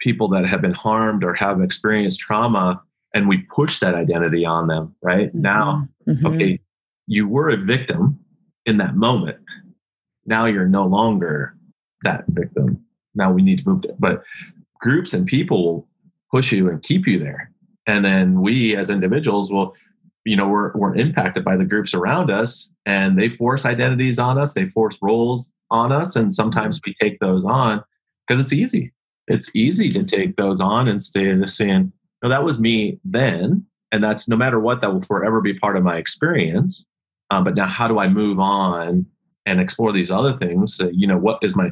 [0.00, 2.80] people that have been harmed or have experienced trauma,
[3.14, 5.28] and we push that identity on them, right?
[5.28, 5.42] Mm-hmm.
[5.42, 6.26] Now, mm-hmm.
[6.26, 6.60] okay,
[7.06, 8.18] you were a victim
[8.66, 9.38] in that moment.
[10.26, 11.56] Now you're no longer
[12.04, 12.84] that victim.
[13.14, 13.96] Now we need to move it.
[13.98, 14.22] But
[14.80, 15.88] groups and people will
[16.30, 17.51] push you and keep you there
[17.86, 19.74] and then we as individuals will
[20.24, 24.38] you know we're, we're impacted by the groups around us and they force identities on
[24.38, 27.82] us they force roles on us and sometimes we take those on
[28.26, 28.92] because it's easy.
[29.28, 31.92] It's easy to take those on and stay in the saying
[32.22, 35.76] no that was me then and that's no matter what that will forever be part
[35.76, 36.86] of my experience
[37.30, 39.06] um, but now how do i move on
[39.46, 40.80] and explore these other things?
[40.80, 41.70] Uh, you know what is my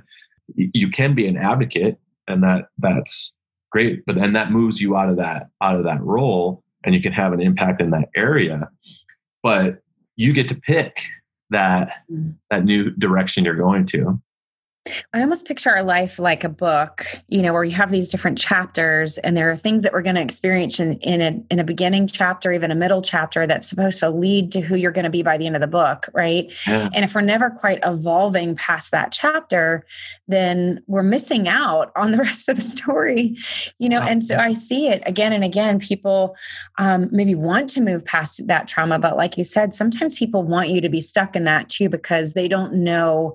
[0.57, 3.33] you can be an advocate and that that's
[3.71, 4.05] great.
[4.07, 7.13] But then that moves you out of that out of that role and you can
[7.13, 8.69] have an impact in that area.
[9.43, 9.81] But
[10.17, 10.99] you get to pick
[11.51, 12.35] that mm.
[12.51, 14.21] that new direction you're going to
[15.13, 18.39] I almost picture our life like a book, you know, where you have these different
[18.39, 21.65] chapters, and there are things that we're going to experience in, in a in a
[21.65, 25.11] beginning chapter, even a middle chapter, that's supposed to lead to who you're going to
[25.11, 26.53] be by the end of the book, right?
[26.67, 26.89] Yeah.
[26.93, 29.85] And if we're never quite evolving past that chapter,
[30.29, 33.37] then we're missing out on the rest of the story,
[33.79, 34.01] you know.
[34.01, 35.79] And so I see it again and again.
[35.79, 36.37] People
[36.79, 40.69] um, maybe want to move past that trauma, but like you said, sometimes people want
[40.69, 43.35] you to be stuck in that too because they don't know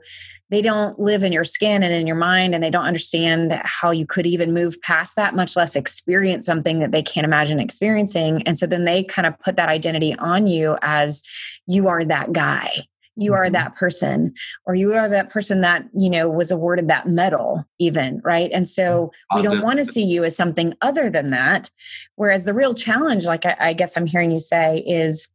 [0.52, 3.92] they don't live in your skin and in your mind and they don't understand how
[3.92, 8.44] you could even move past that much less experience something that they can't imagine experiencing.
[8.44, 11.24] And so then they kind of put that identity on you as
[11.66, 12.72] you are that guy.
[13.18, 13.54] You are mm-hmm.
[13.54, 14.34] that person
[14.66, 18.52] or you are that person that you know was awarded that medal even right?
[18.54, 21.72] And so we don't want to see you as something other than that.
[22.16, 25.30] Whereas the real challenge like I, I guess i'm hearing you say is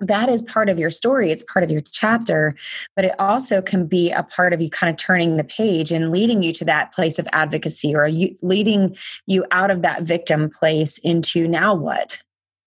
[0.00, 2.54] that is part of your story it's part of your chapter
[2.96, 6.10] but it also can be a part of you kind of turning the page and
[6.10, 10.50] leading you to that place of advocacy or you leading you out of that victim
[10.50, 12.22] place into now what?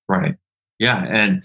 [0.08, 0.36] Right.
[0.80, 1.44] Yeah and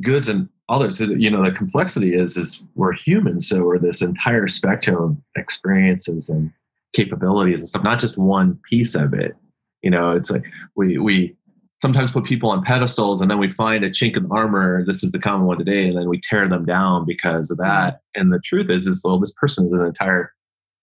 [0.00, 4.48] goods and others you know the complexity is is we're human so we're this entire
[4.48, 6.50] spectrum of experiences and
[6.94, 9.36] capabilities and stuff not just one piece of it.
[9.82, 10.44] You know it's like
[10.76, 11.36] we we
[11.84, 15.04] sometimes put people on pedestals and then we find a chink in the armor this
[15.04, 18.22] is the common one today and then we tear them down because of that mm-hmm.
[18.22, 20.32] and the truth is is well this person is an entire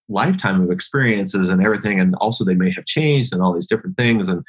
[0.09, 3.97] lifetime of experiences and everything and also they may have changed and all these different
[3.97, 4.43] things and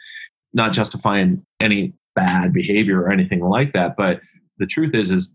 [0.52, 4.20] not justifying any bad behavior or anything like that but
[4.58, 5.34] the truth is is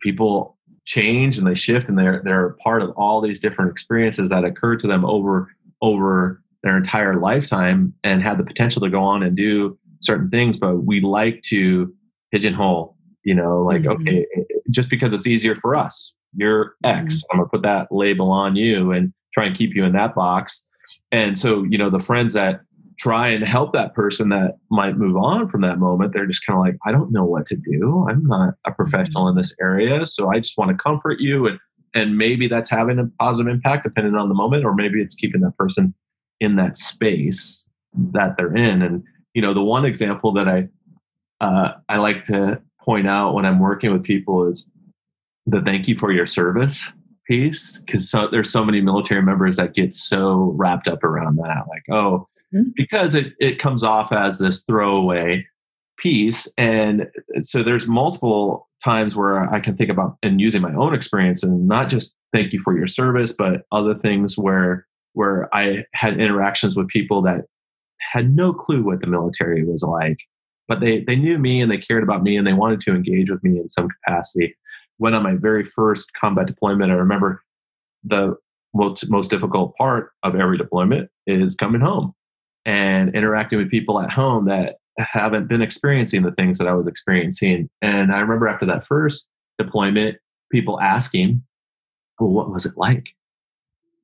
[0.00, 4.44] people change and they shift and they're they're part of all these different experiences that
[4.44, 5.48] occur to them over
[5.80, 10.58] over their entire lifetime and have the potential to go on and do certain things,
[10.58, 11.92] but we like to
[12.32, 14.02] pigeonhole, you know, like, mm-hmm.
[14.02, 14.26] okay,
[14.70, 17.16] just because it's easier for us, you're X, mm-hmm.
[17.32, 20.14] I'm going to put that label on you and try and keep you in that
[20.14, 20.64] box.
[21.12, 22.60] And so, you know, the friends that
[22.98, 26.12] try and help that person that might move on from that moment.
[26.12, 28.06] They're just kind of like, I don't know what to do.
[28.08, 30.06] I'm not a professional in this area.
[30.06, 31.46] So I just want to comfort you.
[31.46, 31.58] And,
[31.94, 35.42] and maybe that's having a positive impact depending on the moment, or maybe it's keeping
[35.42, 35.94] that person
[36.40, 37.68] in that space
[38.12, 38.82] that they're in.
[38.82, 39.02] And,
[39.36, 40.66] you know, the one example that I,
[41.42, 44.66] uh, I like to point out when I'm working with people is
[45.44, 46.90] the thank you for your service
[47.26, 51.64] piece because so, there's so many military members that get so wrapped up around that
[51.68, 52.70] like oh mm-hmm.
[52.76, 55.44] because it, it comes off as this throwaway
[55.98, 57.08] piece and
[57.42, 61.66] so there's multiple times where i can think about and using my own experience and
[61.66, 66.76] not just thank you for your service but other things where where i had interactions
[66.76, 67.46] with people that
[68.16, 70.18] had no clue what the military was like
[70.68, 73.30] but they they knew me and they cared about me and they wanted to engage
[73.30, 74.54] with me in some capacity
[74.98, 77.42] went on my very first combat deployment, I remember
[78.04, 78.36] the
[78.74, 82.14] most, most difficult part of every deployment is coming home
[82.64, 86.86] and interacting with people at home that haven't been experiencing the things that I was
[86.86, 87.68] experiencing.
[87.82, 90.16] And I remember after that first deployment,
[90.50, 91.42] people asking,
[92.18, 93.10] well, what was it like?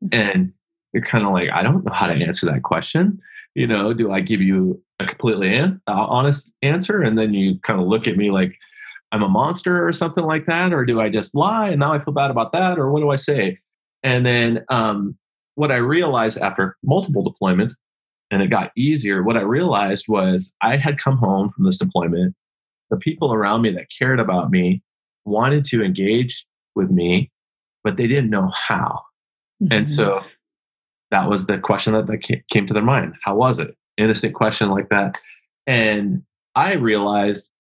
[0.05, 0.21] Mm-hmm.
[0.21, 0.53] And
[0.93, 3.21] you're kind of like, I don't know how to answer that question.
[3.55, 7.03] You know, do I give you a completely an- honest answer?
[7.03, 8.57] And then you kind of look at me like,
[9.13, 10.73] I'm a monster or something like that?
[10.73, 12.79] Or do I just lie and now I feel bad about that?
[12.79, 13.59] Or what do I say?
[14.03, 15.17] And then um,
[15.55, 17.75] what I realized after multiple deployments,
[18.31, 22.35] and it got easier, what I realized was I had come home from this deployment.
[22.91, 24.83] The people around me that cared about me
[25.27, 27.31] wanted to engage with me,
[27.85, 29.03] but they didn't know how.
[29.63, 29.73] Mm-hmm.
[29.73, 30.23] And so
[31.13, 33.15] that was the question that, that came to their mind.
[33.23, 33.77] How was it?
[33.97, 35.21] Innocent question like that.
[35.67, 36.25] And
[36.57, 37.53] I realized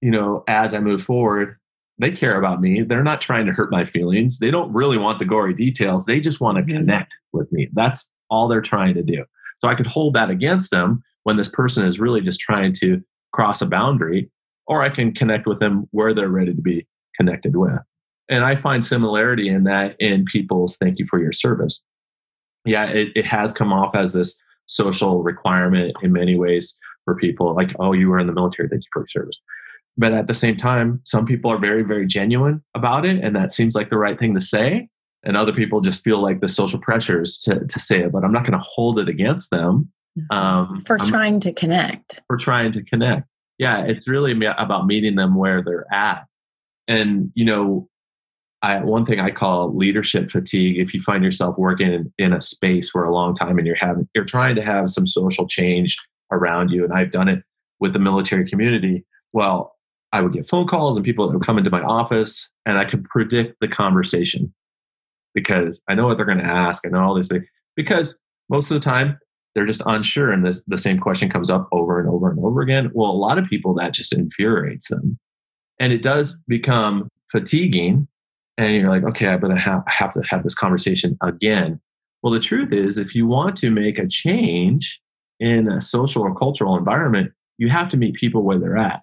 [0.00, 1.56] you know, as I move forward,
[1.98, 2.82] they care about me.
[2.82, 4.38] They're not trying to hurt my feelings.
[4.38, 6.04] They don't really want the gory details.
[6.04, 7.68] They just want to connect with me.
[7.72, 9.24] That's all they're trying to do.
[9.60, 13.02] So I could hold that against them when this person is really just trying to
[13.32, 14.30] cross a boundary,
[14.66, 17.80] or I can connect with them where they're ready to be connected with.
[18.28, 21.82] And I find similarity in that in people's thank you for your service.
[22.66, 27.54] Yeah, it, it has come off as this social requirement in many ways for people
[27.54, 29.38] like, oh, you were in the military, thank you for your service.
[29.96, 33.52] But at the same time some people are very very genuine about it and that
[33.52, 34.88] seems like the right thing to say
[35.24, 38.32] and other people just feel like the social pressures to, to say it but i'm
[38.32, 39.90] not going to hold it against them.
[40.18, 40.36] Mm-hmm.
[40.36, 42.22] um, for I'm, trying to connect.
[42.26, 43.26] For trying to connect.
[43.58, 46.26] Yeah it's really about meeting them where they're at.
[46.88, 47.88] And you know
[48.66, 50.78] I, one thing I call leadership fatigue.
[50.78, 53.76] If you find yourself working in, in a space for a long time and you're
[53.76, 55.96] having, you're trying to have some social change
[56.32, 57.44] around you, and I've done it
[57.78, 59.04] with the military community.
[59.32, 59.76] Well,
[60.12, 62.84] I would get phone calls and people that would come into my office and I
[62.84, 64.52] could predict the conversation
[65.32, 66.84] because I know what they're going to ask.
[66.84, 67.44] I know all these things
[67.76, 69.16] because most of the time
[69.54, 72.62] they're just unsure and this, the same question comes up over and over and over
[72.62, 72.90] again.
[72.94, 75.18] Well, a lot of people that just infuriates them
[75.78, 78.08] and it does become fatiguing
[78.58, 81.80] and you're like, okay, I better have, have to have this conversation again.
[82.22, 85.00] Well, the truth is, if you want to make a change
[85.38, 89.02] in a social or cultural environment, you have to meet people where they're at.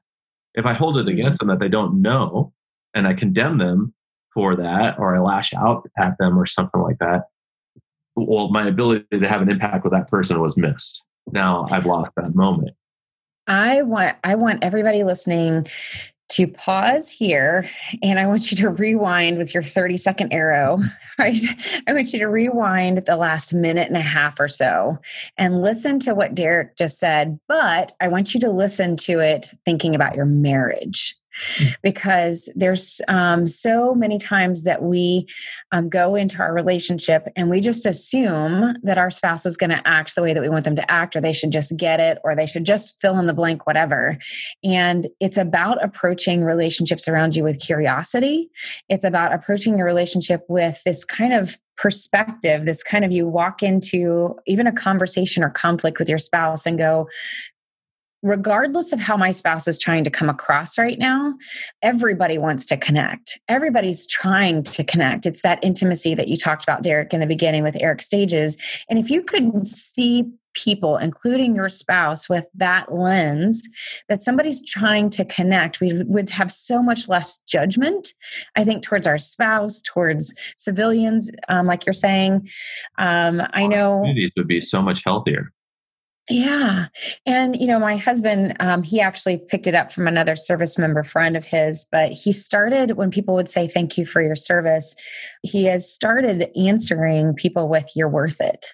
[0.55, 1.19] If I hold it mm-hmm.
[1.19, 2.53] against them that they don't know
[2.93, 3.93] and I condemn them
[4.33, 7.25] for that or I lash out at them or something like that,
[8.15, 11.03] well, my ability to have an impact with that person was missed.
[11.31, 12.75] Now I've lost that moment.
[13.47, 15.67] I want I want everybody listening
[16.29, 17.69] to pause here
[18.01, 20.79] and I want you to rewind with your 30 second arrow,
[21.19, 21.41] right?
[21.87, 24.97] I want you to rewind the last minute and a half or so
[25.37, 29.51] and listen to what Derek just said, but I want you to listen to it
[29.65, 31.15] thinking about your marriage.
[31.57, 31.75] Mm.
[31.81, 35.27] because there's um, so many times that we
[35.71, 39.81] um, go into our relationship and we just assume that our spouse is going to
[39.85, 42.19] act the way that we want them to act, or they should just get it,
[42.23, 44.17] or they should just fill in the blank, whatever.
[44.63, 48.49] And it's about approaching relationships around you with curiosity.
[48.89, 53.63] It's about approaching your relationship with this kind of perspective this kind of you walk
[53.63, 57.07] into even a conversation or conflict with your spouse and go
[58.23, 61.33] regardless of how my spouse is trying to come across right now,
[61.81, 63.39] everybody wants to connect.
[63.49, 65.25] Everybody's trying to connect.
[65.25, 68.57] It's that intimacy that you talked about, Derek, in the beginning with Eric Stages.
[68.89, 73.61] And if you could see people, including your spouse, with that lens
[74.07, 78.09] that somebody's trying to connect, we would have so much less judgment,
[78.55, 82.49] I think, towards our spouse, towards civilians, um, like you're saying.
[82.97, 83.99] Um, I know.
[83.99, 85.51] Communities would be so much healthier.
[86.29, 86.87] Yeah.
[87.25, 91.03] And, you know, my husband, um, he actually picked it up from another service member
[91.03, 94.95] friend of his, but he started when people would say, Thank you for your service,
[95.41, 98.67] he has started answering people with, You're worth it.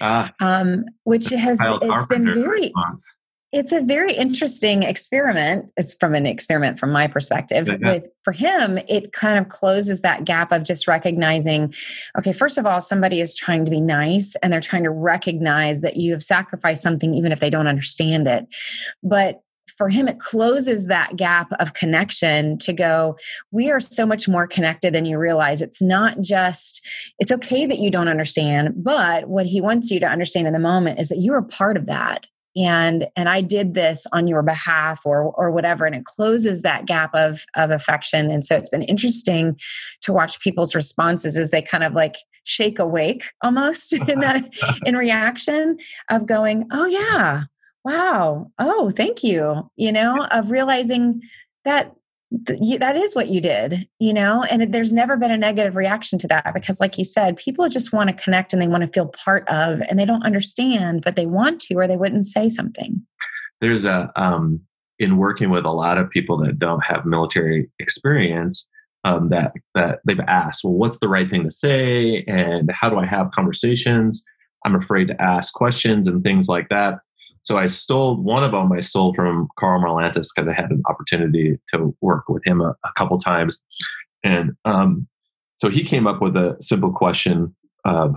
[0.00, 3.14] ah, um, which has it's been very response
[3.52, 7.76] it's a very interesting experiment it's from an experiment from my perspective yeah.
[7.82, 11.72] with for him it kind of closes that gap of just recognizing
[12.18, 15.80] okay first of all somebody is trying to be nice and they're trying to recognize
[15.80, 18.46] that you have sacrificed something even if they don't understand it
[19.02, 19.42] but
[19.80, 23.16] for him, it closes that gap of connection to go,
[23.50, 25.62] we are so much more connected than you realize.
[25.62, 26.86] It's not just,
[27.18, 30.58] it's okay that you don't understand, but what he wants you to understand in the
[30.58, 32.26] moment is that you are part of that
[32.56, 36.86] and and i did this on your behalf or or whatever and it closes that
[36.86, 38.30] gap of of affection.
[38.30, 39.58] And so it's been interesting
[40.02, 44.48] to watch people's responses as they kind of like shake awake almost in that
[44.84, 45.78] in reaction
[46.10, 47.44] of going oh yeah.
[47.84, 48.50] Wow.
[48.58, 49.70] Oh thank you.
[49.76, 51.22] You know of realizing
[51.64, 51.94] that
[52.30, 56.28] that is what you did, you know, and there's never been a negative reaction to
[56.28, 59.06] that because, like you said, people just want to connect and they want to feel
[59.06, 63.04] part of, and they don't understand, but they want to, or they wouldn't say something.
[63.60, 64.60] There's a, um,
[65.00, 68.68] in working with a lot of people that don't have military experience,
[69.02, 72.98] um, that that they've asked, well, what's the right thing to say, and how do
[72.98, 74.24] I have conversations?
[74.64, 76.98] I'm afraid to ask questions and things like that.
[77.42, 78.70] So I stole one of them.
[78.72, 82.76] I stole from Karl Marlantes because I had an opportunity to work with him a,
[82.84, 83.58] a couple times,
[84.22, 85.08] and um,
[85.56, 88.16] so he came up with a simple question of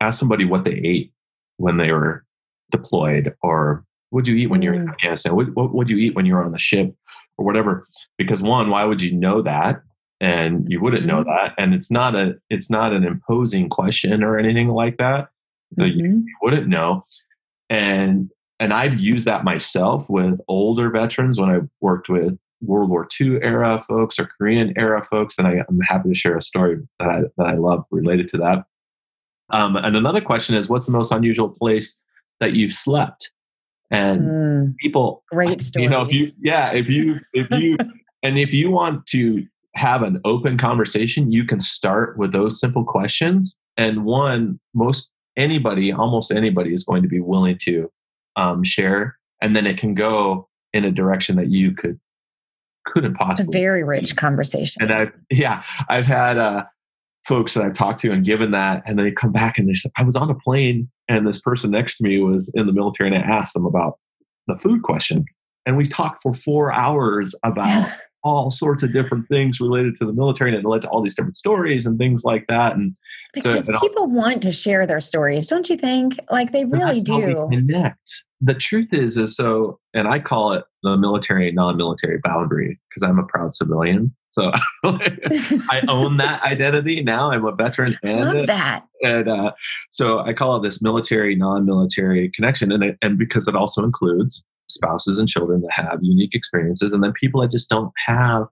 [0.00, 1.12] ask somebody what they ate
[1.56, 2.24] when they were
[2.70, 4.90] deployed, or what do you eat when you're in mm.
[4.90, 5.34] Afghanistan?
[5.34, 6.94] What, what would you eat when you're on the ship,
[7.36, 7.86] or whatever?
[8.16, 9.80] Because one, why would you know that?
[10.20, 11.16] And you wouldn't mm-hmm.
[11.16, 15.28] know that, and it's not a it's not an imposing question or anything like that.
[15.76, 15.98] So mm-hmm.
[15.98, 17.04] you, you wouldn't know
[17.70, 23.08] and and I've used that myself with older veterans when I worked with World War
[23.20, 26.78] II era folks or Korean era folks, and I, am happy to share a story
[26.98, 28.64] that I, that I love related to that.
[29.50, 32.00] Um, and another question is, what's the most unusual place
[32.40, 33.30] that you've slept?
[33.90, 35.84] And mm, people, great stories.
[35.84, 37.76] You know, if you, yeah, if you, if you,
[38.22, 42.84] and if you want to have an open conversation, you can start with those simple
[42.84, 43.56] questions.
[43.76, 47.90] And one, most anybody, almost anybody, is going to be willing to
[48.36, 51.98] um, share, and then it can go in a direction that you could
[52.84, 53.58] couldn't possibly.
[53.58, 54.82] A very rich conversation.
[54.82, 56.64] And I, yeah, I've had uh,
[57.26, 59.92] folks that I've talked to and given that, and they come back and they said,
[59.96, 63.14] "I was on a plane, and this person next to me was in the military,
[63.14, 63.98] and I asked them about
[64.46, 65.24] the food question,
[65.64, 67.90] and we talked for four hours about."
[68.24, 71.14] all sorts of different things related to the military and it led to all these
[71.14, 72.94] different stories and things like that and
[73.32, 76.18] because so, people all, want to share their stories don't you think?
[76.30, 77.48] Like they really do.
[77.50, 78.24] connect.
[78.40, 83.18] The truth is is so and i call it the military non-military boundary because i'm
[83.18, 84.50] a proud civilian so
[84.84, 88.84] i own that identity now i'm a veteran and Love that.
[89.02, 89.52] and uh,
[89.90, 94.44] so i call it this military non-military connection and, it, and because it also includes
[94.68, 98.46] spouses and children that have unique experiences, and then people that just don't have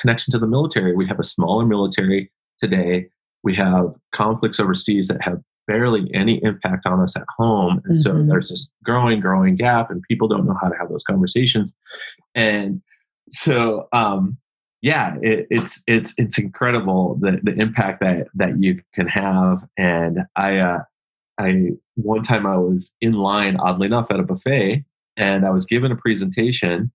[0.00, 0.94] connection to the military.
[0.94, 2.30] We have a smaller military
[2.62, 3.08] today.
[3.42, 7.80] We have conflicts overseas that have barely any impact on us at home.
[7.84, 8.02] And mm-hmm.
[8.02, 11.74] so there's this growing, growing gap, and people don't know how to have those conversations.
[12.34, 12.82] And
[13.30, 14.36] so, um,
[14.82, 19.62] yeah, it, it's it's it's incredible the the impact that that you can have.
[19.76, 20.78] And I, uh,
[21.38, 24.84] I one time I was in line, oddly enough, at a buffet,
[25.20, 26.90] and I was given a presentation,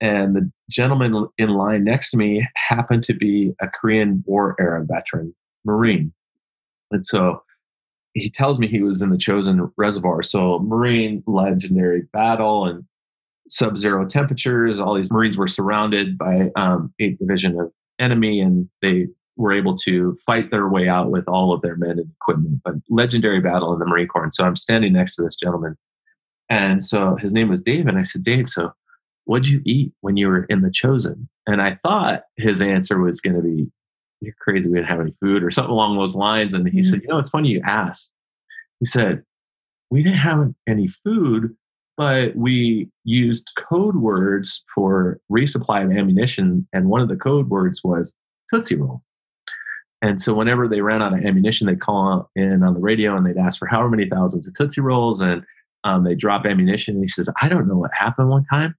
[0.00, 4.84] and the gentleman in line next to me happened to be a Korean War era
[4.84, 6.12] veteran, Marine.
[6.90, 7.42] And so
[8.12, 10.22] he tells me he was in the Chosin Reservoir.
[10.22, 12.84] So, Marine legendary battle and
[13.48, 14.78] sub zero temperatures.
[14.78, 19.06] All these Marines were surrounded by um, 8th Division of enemy, and they
[19.36, 22.60] were able to fight their way out with all of their men and equipment.
[22.62, 24.24] But legendary battle in the Marine Corps.
[24.24, 25.78] And so I'm standing next to this gentleman
[26.52, 27.86] and so his name was Dave.
[27.86, 28.72] And I said, Dave, so
[29.24, 31.26] what'd you eat when you were in the Chosin?
[31.46, 33.72] And I thought his answer was going to be,
[34.20, 34.68] You're crazy.
[34.68, 36.52] We didn't have any food or something along those lines.
[36.52, 36.90] And he mm-hmm.
[36.90, 38.12] said, You know, it's funny you asked.
[38.80, 39.22] He said,
[39.90, 41.56] We didn't have any food,
[41.96, 46.68] but we used code words for resupply of ammunition.
[46.74, 48.14] And one of the code words was
[48.52, 49.02] Tootsie Roll.
[50.02, 53.24] And so whenever they ran out of ammunition, they'd call in on the radio and
[53.24, 55.22] they'd ask for however many thousands of Tootsie Rolls.
[55.22, 55.46] And
[55.84, 56.94] um, they drop ammunition.
[56.94, 58.74] And he says, I don't know what happened one time,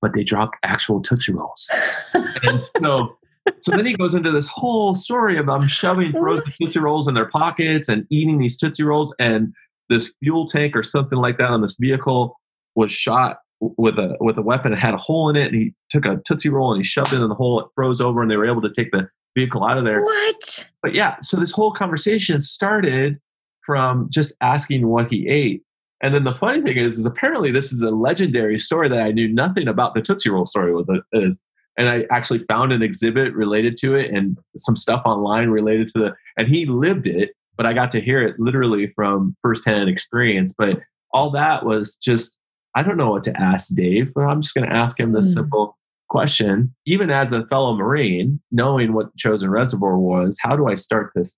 [0.00, 1.68] but they dropped actual Tootsie Rolls.
[2.14, 3.16] and so,
[3.60, 7.14] so then he goes into this whole story of them shoving frozen Tootsie Rolls in
[7.14, 9.14] their pockets and eating these Tootsie Rolls.
[9.18, 9.52] And
[9.88, 12.38] this fuel tank or something like that on this vehicle
[12.74, 14.72] was shot with a with a weapon.
[14.72, 17.12] It had a hole in it, and he took a Tootsie Roll and he shoved
[17.12, 17.60] it in the hole.
[17.60, 20.02] It froze over, and they were able to take the vehicle out of there.
[20.02, 20.66] What?
[20.82, 23.18] But yeah, so this whole conversation started
[23.64, 25.62] from just asking what he ate.
[26.02, 29.10] And then the funny thing is, is apparently this is a legendary story that I
[29.10, 31.38] knew nothing about the Tootsie Roll story it is.
[31.76, 35.98] And I actually found an exhibit related to it and some stuff online related to
[35.98, 40.54] the, and he lived it, but I got to hear it literally from firsthand experience.
[40.56, 40.80] But
[41.12, 42.38] all that was just,
[42.74, 45.28] I don't know what to ask Dave, but I'm just going to ask him this
[45.28, 45.34] mm.
[45.34, 45.76] simple
[46.08, 46.74] question.
[46.86, 51.36] Even as a fellow Marine, knowing what Chosin Reservoir was, how do I start this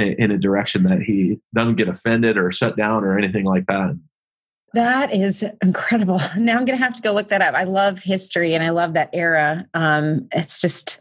[0.00, 3.98] in a direction that he doesn't get offended or shut down or anything like that.
[4.72, 6.20] That is incredible.
[6.36, 7.54] Now I'm going to have to go look that up.
[7.54, 9.66] I love history and I love that era.
[9.74, 11.00] Um, it's just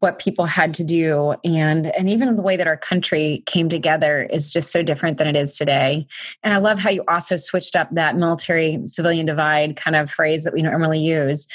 [0.00, 4.22] what people had to do and and even the way that our country came together
[4.30, 6.06] is just so different than it is today
[6.44, 10.44] and i love how you also switched up that military civilian divide kind of phrase
[10.44, 11.48] that we normally use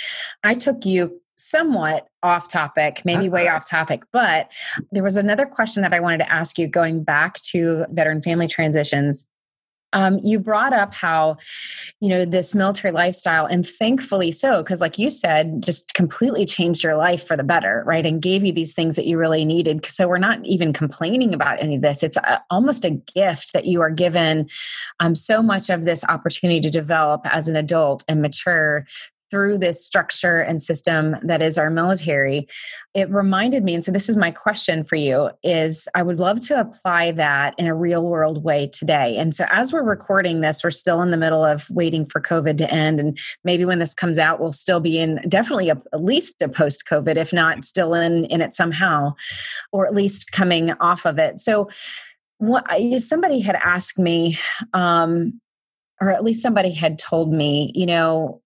[0.43, 3.55] i took you somewhat off topic, maybe That's way right.
[3.55, 4.51] off topic, but
[4.91, 8.47] there was another question that I wanted to ask you going back to veteran family
[8.47, 9.29] transitions.
[9.95, 11.37] Um, you brought up how,
[11.99, 16.83] you know, this military lifestyle, and thankfully so, because like you said, just completely changed
[16.83, 18.03] your life for the better, right?
[18.03, 19.85] And gave you these things that you really needed.
[19.85, 22.01] So we're not even complaining about any of this.
[22.01, 24.49] It's a, almost a gift that you are given
[24.99, 28.87] um, so much of this opportunity to develop as an adult and mature
[29.33, 32.47] through this structure and system that is our military
[32.93, 36.39] it reminded me and so this is my question for you is i would love
[36.39, 39.17] to apply that in a real world way today.
[39.17, 42.59] And so as we're recording this we're still in the middle of waiting for covid
[42.59, 46.03] to end and maybe when this comes out we'll still be in definitely a, at
[46.03, 49.15] least a post covid if not still in in it somehow
[49.71, 51.39] or at least coming off of it.
[51.39, 51.69] So
[52.37, 52.65] what
[52.99, 54.37] somebody had asked me
[54.73, 55.39] um
[56.01, 58.42] or at least somebody had told me, you know,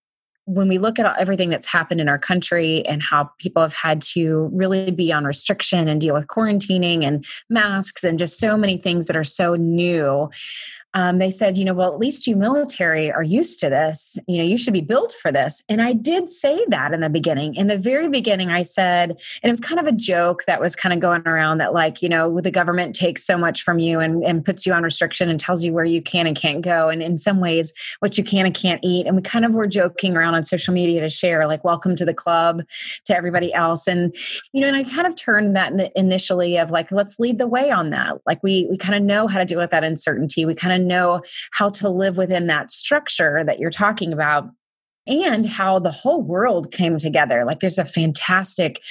[0.47, 4.01] when we look at everything that's happened in our country and how people have had
[4.01, 8.77] to really be on restriction and deal with quarantining and masks and just so many
[8.77, 10.29] things that are so new
[10.93, 14.17] um, they said, you know, well, at least you military are used to this.
[14.27, 15.63] You know, you should be built for this.
[15.69, 17.55] And I did say that in the beginning.
[17.55, 20.75] In the very beginning, I said, and it was kind of a joke that was
[20.75, 23.99] kind of going around that, like, you know, the government takes so much from you
[23.99, 26.89] and, and puts you on restriction and tells you where you can and can't go.
[26.89, 29.05] And in some ways, what you can and can't eat.
[29.05, 32.05] And we kind of were joking around on social media to share, like, welcome to
[32.05, 32.63] the club
[33.05, 33.87] to everybody else.
[33.87, 34.15] And,
[34.53, 37.71] you know, and I kind of turned that initially of like, let's lead the way
[37.71, 38.15] on that.
[38.25, 40.45] Like, we, we kind of know how to deal with that uncertainty.
[40.45, 41.21] We kind of know
[41.51, 44.49] how to live within that structure that you're talking about
[45.07, 47.45] and how the whole world came together.
[47.45, 48.81] Like there's a fantastic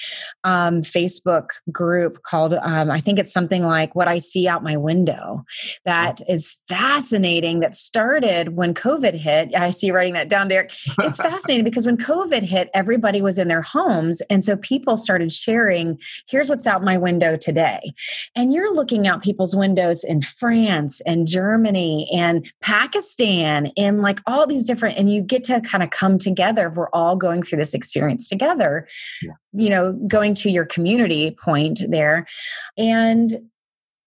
[0.44, 4.76] um, Facebook group called, um, I think it's something like What I See Out My
[4.76, 5.44] Window,
[5.84, 7.60] that is fascinating.
[7.60, 9.54] That started when COVID hit.
[9.54, 10.72] I see you writing that down, Derek.
[11.00, 14.20] It's fascinating because when COVID hit, everybody was in their homes.
[14.30, 15.98] And so people started sharing,
[16.28, 17.92] here's what's out my window today.
[18.34, 24.46] And you're looking out people's windows in France and Germany and Pakistan and like all
[24.46, 27.58] these different, and you get to kind of come come together we're all going through
[27.58, 28.86] this experience together
[29.22, 29.32] yeah.
[29.52, 32.26] you know going to your community point there
[32.78, 33.32] and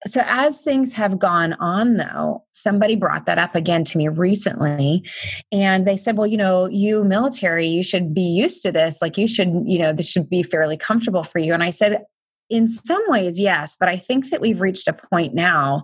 [0.05, 5.03] so as things have gone on though somebody brought that up again to me recently
[5.51, 9.17] and they said well you know you military you should be used to this like
[9.17, 12.01] you should you know this should be fairly comfortable for you and i said
[12.49, 15.83] in some ways, yes, but I think that we've reached a point now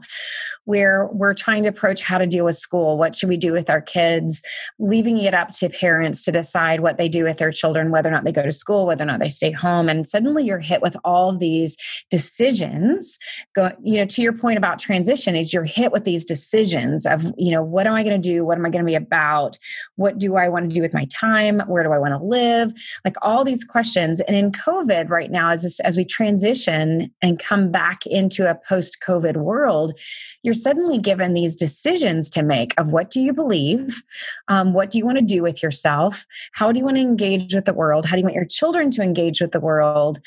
[0.65, 2.97] where we're trying to approach how to deal with school.
[2.97, 4.41] What should we do with our kids?
[4.79, 8.11] Leaving it up to parents to decide what they do with their children, whether or
[8.11, 9.87] not they go to school, whether or not they stay home.
[9.87, 11.77] And suddenly you're hit with all of these
[12.09, 13.19] decisions.
[13.55, 17.31] Go, you know, to your point about transition, is you're hit with these decisions of,
[17.37, 18.43] you know, what am I going to do?
[18.43, 19.59] What am I going to be about?
[19.97, 21.59] What do I want to do with my time?
[21.67, 22.73] Where do I want to live?
[23.03, 24.19] Like all these questions.
[24.21, 28.49] And in COVID right now, as this, as we transition transition and come back into
[28.49, 29.97] a post COVID world,
[30.43, 34.01] you're suddenly given these decisions to make of what do you believe?
[34.47, 36.25] Um, what do you want to do with yourself?
[36.53, 38.05] How do you want to engage with the world?
[38.05, 40.19] How do you want your children to engage with the world?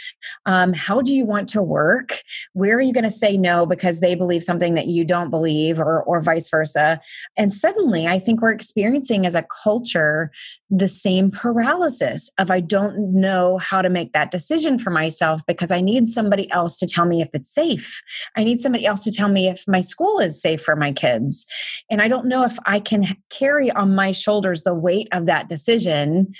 [0.46, 2.22] Um, how do you want to work?
[2.52, 5.78] Where are you going to say no because they believe something that you don't believe,
[5.78, 7.00] or, or vice versa?
[7.36, 10.30] And suddenly, I think we're experiencing as a culture
[10.70, 15.70] the same paralysis of I don't know how to make that decision for myself because
[15.70, 18.02] I need somebody else to tell me if it's safe.
[18.36, 21.46] I need somebody else to tell me if my school is safe for my kids.
[21.88, 25.48] And I don't know if I can carry on my shoulders the weight of that
[25.48, 26.34] decision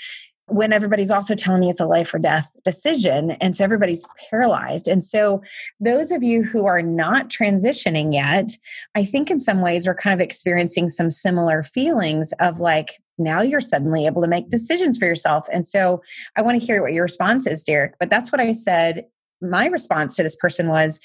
[0.49, 3.31] when everybody's also telling me it's a life or death decision.
[3.39, 4.87] And so everybody's paralyzed.
[4.87, 5.41] And so,
[5.79, 8.49] those of you who are not transitioning yet,
[8.95, 13.41] I think in some ways we're kind of experiencing some similar feelings of like, now
[13.41, 15.47] you're suddenly able to make decisions for yourself.
[15.51, 16.01] And so,
[16.35, 17.93] I want to hear what your response is, Derek.
[17.99, 19.05] But that's what I said
[19.41, 20.99] my response to this person was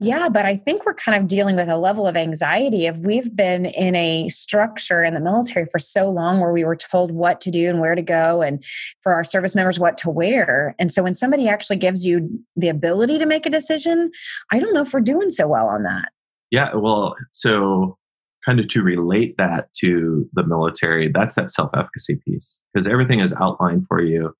[0.00, 3.34] Yeah, but I think we're kind of dealing with a level of anxiety if we've
[3.34, 7.40] been in a structure in the military for so long where we were told what
[7.40, 8.64] to do and where to go and
[9.02, 10.76] for our service members what to wear.
[10.78, 14.12] And so when somebody actually gives you the ability to make a decision,
[14.52, 16.12] I don't know if we're doing so well on that.
[16.52, 17.98] Yeah, well, so
[18.46, 23.34] kind of to relate that to the military, that's that self-efficacy piece because everything is
[23.40, 24.32] outlined for you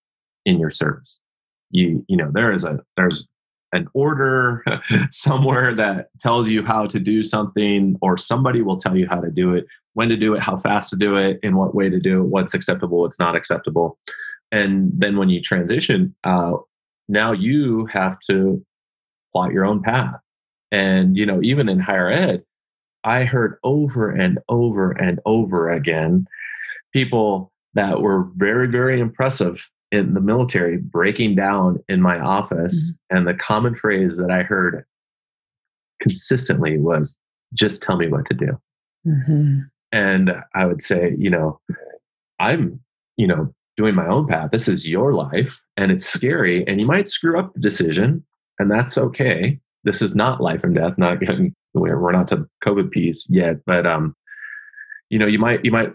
[0.46, 1.18] in your service.
[1.70, 3.28] You you know, there is a there's
[3.72, 4.64] an order
[5.10, 9.30] somewhere that tells you how to do something, or somebody will tell you how to
[9.30, 12.00] do it, when to do it, how fast to do it, in what way to
[12.00, 13.98] do it, what's acceptable, what's not acceptable.
[14.50, 16.52] And then when you transition, uh,
[17.08, 18.64] now you have to
[19.32, 20.14] plot your own path.
[20.70, 22.42] And, you know, even in higher ed,
[23.04, 26.26] I heard over and over and over again
[26.92, 33.16] people that were very, very impressive in the military breaking down in my office mm-hmm.
[33.16, 34.84] and the common phrase that i heard
[36.00, 37.18] consistently was
[37.54, 38.60] just tell me what to do
[39.06, 39.60] mm-hmm.
[39.92, 41.60] and i would say you know
[42.38, 42.80] i'm
[43.16, 46.86] you know doing my own path this is your life and it's scary and you
[46.86, 48.24] might screw up the decision
[48.58, 51.18] and that's okay this is not life and death not
[51.74, 54.14] we're not to covid piece yet but um
[55.10, 55.92] you know you might you might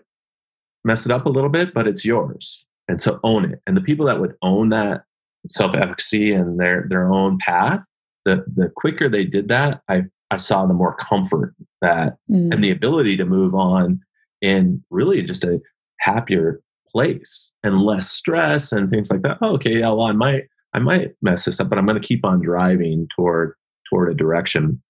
[0.83, 3.61] mess it up a little bit but it's yours and so own it.
[3.65, 5.03] And the people that would own that
[5.49, 7.81] self-efficacy and their their own path
[8.25, 12.51] the the quicker they did that i i saw the more comfort that mm.
[12.51, 13.99] and the ability to move on
[14.41, 15.59] in really just a
[15.99, 19.37] happier place and less stress and things like that.
[19.41, 22.07] Oh, okay yeah well i might i might mess this up but i'm going to
[22.07, 23.55] keep on driving toward
[23.89, 24.81] toward a direction.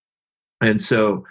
[0.61, 1.25] And so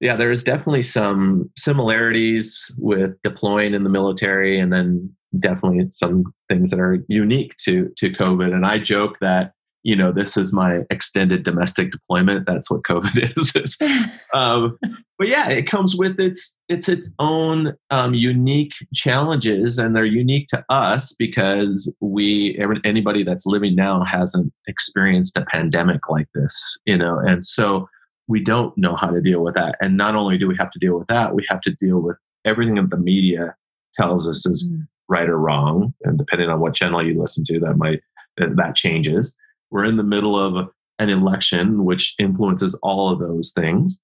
[0.00, 6.32] yeah there is definitely some similarities with deploying in the military and then definitely some
[6.48, 8.52] things that are unique to to COVID.
[8.52, 9.52] And I joke that
[9.82, 12.46] you know this is my extended domestic deployment.
[12.46, 13.76] That's what COVID is.
[14.34, 14.78] um,
[15.18, 20.48] but yeah, it comes with its it's its own um, unique challenges, and they're unique
[20.48, 26.96] to us because we anybody that's living now hasn't experienced a pandemic like this, you
[26.96, 27.88] know, and so
[28.28, 29.74] we don't know how to deal with that.
[29.80, 32.16] And not only do we have to deal with that, we have to deal with
[32.44, 33.56] everything that the media
[33.94, 37.60] tells us is mm right or wrong, and depending on what channel you listen to,
[37.60, 38.00] that might
[38.38, 39.36] that changes.
[39.70, 44.00] We're in the middle of an election, which influences all of those things.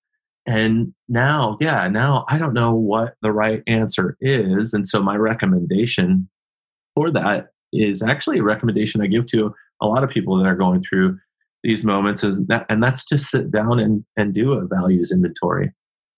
[0.47, 4.75] And now, yeah, now I don't know what the right answer is.
[4.75, 6.29] And so my recommendation
[6.95, 10.57] for that is actually a recommendation I give to a lot of people that are
[10.57, 11.19] going through
[11.63, 15.73] these moments is that and that's to sit down and, and do a values inventory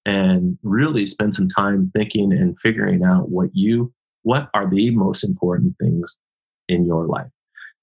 [0.05, 3.93] and really spend some time thinking and figuring out what you
[4.23, 6.17] what are the most important things
[6.69, 7.31] in your life?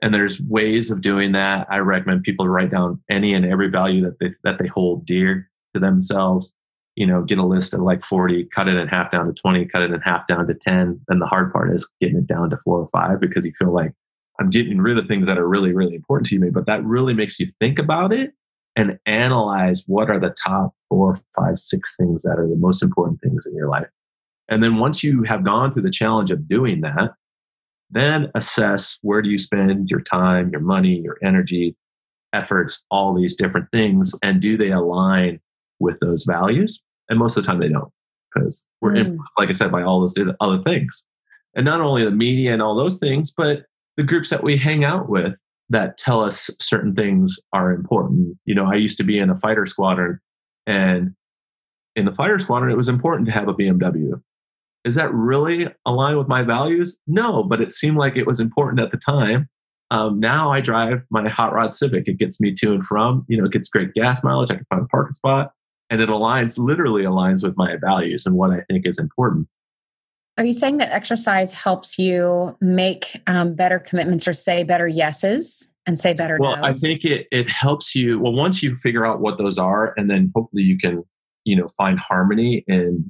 [0.01, 1.67] And there's ways of doing that.
[1.69, 5.49] I recommend people write down any and every value that they that they hold dear
[5.73, 6.53] to themselves.
[6.95, 9.65] You know get a list of like 40 cut it in half down to 20
[9.65, 12.49] cut it in half down to 10 And the hard part is getting it down
[12.51, 13.91] to four or five because you feel like
[14.39, 17.13] i'm getting rid of things that are really really important to you but that really
[17.13, 18.31] makes you think about it
[18.77, 23.19] and analyze what are the top four five six things that are the most important
[23.19, 23.89] things in your life
[24.49, 27.11] and then once you have gone through the challenge of doing that,
[27.89, 31.75] then assess where do you spend your time, your money, your energy,
[32.33, 35.39] efforts, all these different things, and do they align
[35.79, 36.81] with those values?
[37.09, 37.91] And most of the time they don't,
[38.33, 38.99] because we're mm.
[38.99, 41.05] influenced, like I said, by all those other things.
[41.55, 43.63] And not only the media and all those things, but
[43.97, 45.35] the groups that we hang out with
[45.69, 48.37] that tell us certain things are important.
[48.45, 50.19] You know, I used to be in a fighter squadron,
[50.67, 51.15] and
[51.95, 54.21] in the fighter squadron, it was important to have a BMW
[54.86, 56.95] is that really aligned with my values?
[57.07, 59.49] No, but it seemed like it was important at the time.
[59.91, 62.07] Um, now I drive my hot rod Civic.
[62.07, 63.25] It gets me to and from.
[63.27, 64.51] You know, it gets great gas mileage.
[64.51, 65.51] I can find a parking spot,
[65.89, 69.47] and it aligns, literally aligns with my values and what I think is important.
[70.38, 75.73] Are you saying that exercise helps you make um, better commitments or say better yeses
[75.86, 76.63] and say better well, no's?
[76.63, 78.19] I think it it helps you.
[78.19, 81.03] Well, once you figure out what those are, and then hopefully you can,
[81.43, 83.09] you know, find harmony in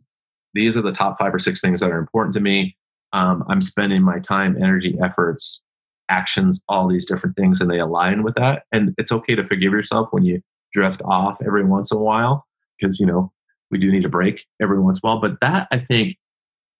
[0.55, 2.75] these are the top five or six things that are important to me.
[3.13, 5.61] Um, I'm spending my time, energy, efforts,
[6.09, 8.63] actions, all these different things, and they align with that.
[8.71, 10.41] And it's okay to forgive yourself when you
[10.73, 12.45] drift off every once in a while,
[12.79, 13.31] because you know
[13.69, 15.21] we do need a break every once in a while.
[15.21, 16.17] But that I think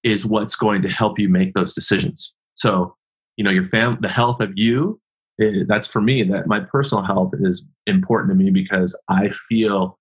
[0.04, 2.34] is what's going to help you make those decisions.
[2.54, 2.96] So
[3.38, 5.00] you know your fam, the health of you.
[5.38, 6.24] It, eh, that's for me.
[6.24, 10.00] That my personal health is important to me because I feel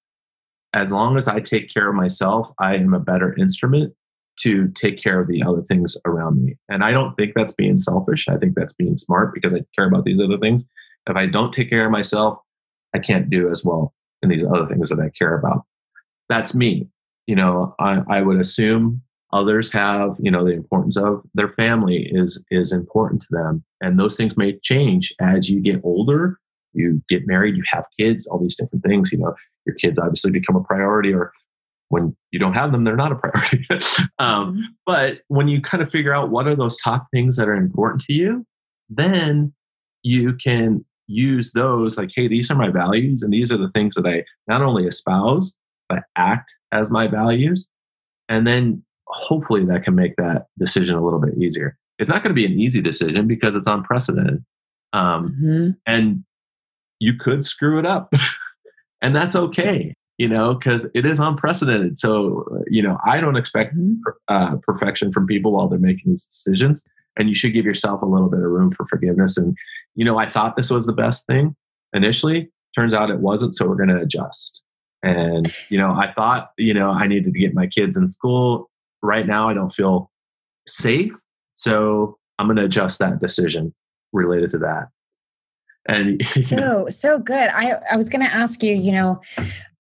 [0.75, 3.95] as long as I take care of myself, I am a better instrument
[4.41, 6.57] to take care of the other things around me.
[6.69, 8.29] And I don't think that's being selfish.
[8.29, 10.65] I think that's being smart because I care about these other things.
[11.09, 12.39] If I don't take care of myself,
[12.95, 15.65] I can't do as well in these other things that I care about.
[16.29, 16.89] That's me.
[17.29, 19.01] You know, I, I would assume
[19.33, 23.65] others have, you know, the importance of their family is is important to them.
[23.81, 26.39] And those things may change as you get older,
[26.73, 29.35] you get married, you have kids, all these different things, you know,
[29.67, 31.33] your kids obviously become a priority or
[31.89, 33.67] when you don't have them, they're not a priority.
[34.19, 34.61] um, mm-hmm.
[34.87, 38.03] But when you kind of figure out what are those top things that are important
[38.03, 38.47] to you,
[38.89, 39.53] then
[40.03, 43.95] you can use those like, hey, these are my values, and these are the things
[43.95, 45.57] that I not only espouse,
[45.89, 47.67] but act as my values.
[48.29, 51.77] And then hopefully that can make that decision a little bit easier.
[51.99, 54.45] It's not going to be an easy decision because it's unprecedented.
[54.93, 55.71] Um, mm-hmm.
[55.87, 56.25] And
[56.99, 58.13] you could screw it up,
[59.05, 61.99] and that's okay you know, because it is unprecedented.
[61.99, 63.95] So, you know, I don't expect mm-hmm.
[64.29, 66.85] uh, perfection from people while they're making these decisions.
[67.17, 69.37] And you should give yourself a little bit of room for forgiveness.
[69.37, 69.57] And,
[69.95, 71.55] you know, I thought this was the best thing
[71.93, 72.51] initially.
[72.75, 73.55] Turns out it wasn't.
[73.55, 74.63] So we're going to adjust.
[75.03, 78.71] And, you know, I thought, you know, I needed to get my kids in school.
[79.03, 80.11] Right now, I don't feel
[80.67, 81.13] safe.
[81.55, 83.75] So I'm going to adjust that decision
[84.13, 84.89] related to that
[85.87, 87.49] and so so good.
[87.49, 89.21] I i was going to ask you you know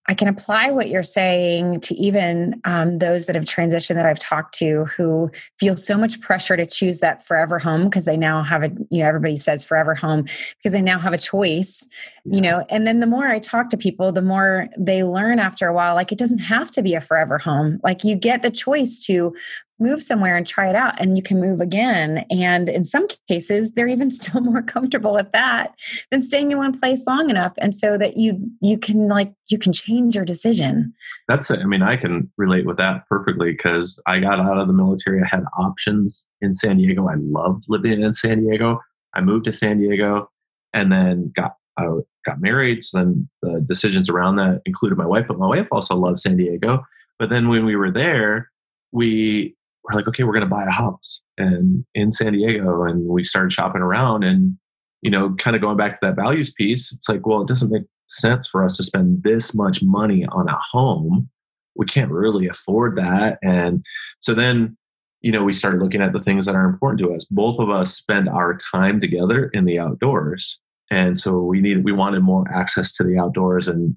[0.07, 4.19] I can apply what you're saying to even um, those that have transitioned that I've
[4.19, 8.43] talked to who feel so much pressure to choose that forever home because they now
[8.43, 10.27] have a, you know, everybody says forever home
[10.59, 11.89] because they now have a choice,
[12.25, 12.37] yeah.
[12.37, 12.64] you know.
[12.68, 15.95] And then the more I talk to people, the more they learn after a while,
[15.95, 17.81] like it doesn't have to be a forever home.
[17.83, 19.35] Like you get the choice to
[19.81, 23.72] move somewhere and try it out and you can move again and in some cases
[23.72, 25.75] they're even still more comfortable with that
[26.12, 29.59] than staying in one place long enough and so that you you can like you
[29.59, 30.95] can change your decision
[31.27, 34.68] that's it i mean i can relate with that perfectly because i got out of
[34.68, 38.81] the military i had options in san diego i loved living in san diego
[39.14, 40.31] i moved to san diego
[40.72, 41.89] and then got I
[42.25, 45.95] got married so then the decisions around that included my wife but my wife also
[45.95, 46.83] loved san diego
[47.18, 48.51] but then when we were there
[48.93, 49.55] we
[49.85, 52.85] we're like, okay, we're going to buy a house and in San Diego.
[52.85, 54.57] And we started shopping around and,
[55.03, 56.93] you know, kind of going back to that values piece.
[56.93, 60.49] It's like, well, it doesn't make sense for us to spend this much money on
[60.49, 61.29] a home.
[61.77, 63.39] We can't really afford that.
[63.43, 63.85] And
[64.20, 64.77] so then,
[65.20, 67.27] you know, we started looking at the things that are important to us.
[67.27, 70.61] Both of us spend our time together in the outdoors.
[70.91, 73.97] And so we needed, we wanted more access to the outdoors and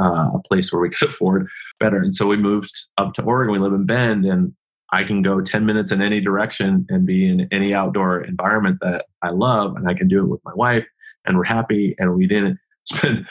[0.00, 1.48] uh, a place where we could afford
[1.80, 1.98] better.
[1.98, 3.52] And so we moved up to Oregon.
[3.52, 4.52] We live in Bend, and
[4.92, 9.06] I can go 10 minutes in any direction and be in any outdoor environment that
[9.22, 9.76] I love.
[9.76, 10.86] And I can do it with my wife,
[11.24, 11.94] and we're happy.
[11.98, 13.26] And we didn't spend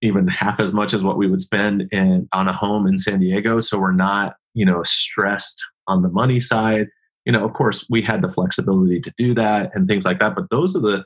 [0.00, 3.18] even half as much as what we would spend in, on a home in San
[3.18, 3.60] Diego.
[3.60, 6.86] So we're not, you know, stressed on the money side.
[7.24, 10.36] You know, of course, we had the flexibility to do that and things like that.
[10.36, 11.04] But those are the,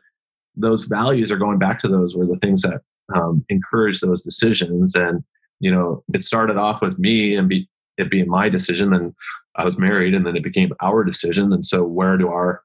[0.54, 2.80] those values are going back to those were the things that
[3.14, 4.94] um, those decisions.
[4.94, 5.22] And,
[5.60, 8.92] you know, it started off with me and be, it being my decision.
[8.92, 9.14] And
[9.56, 11.52] I was married and then it became our decision.
[11.52, 12.62] And so where do our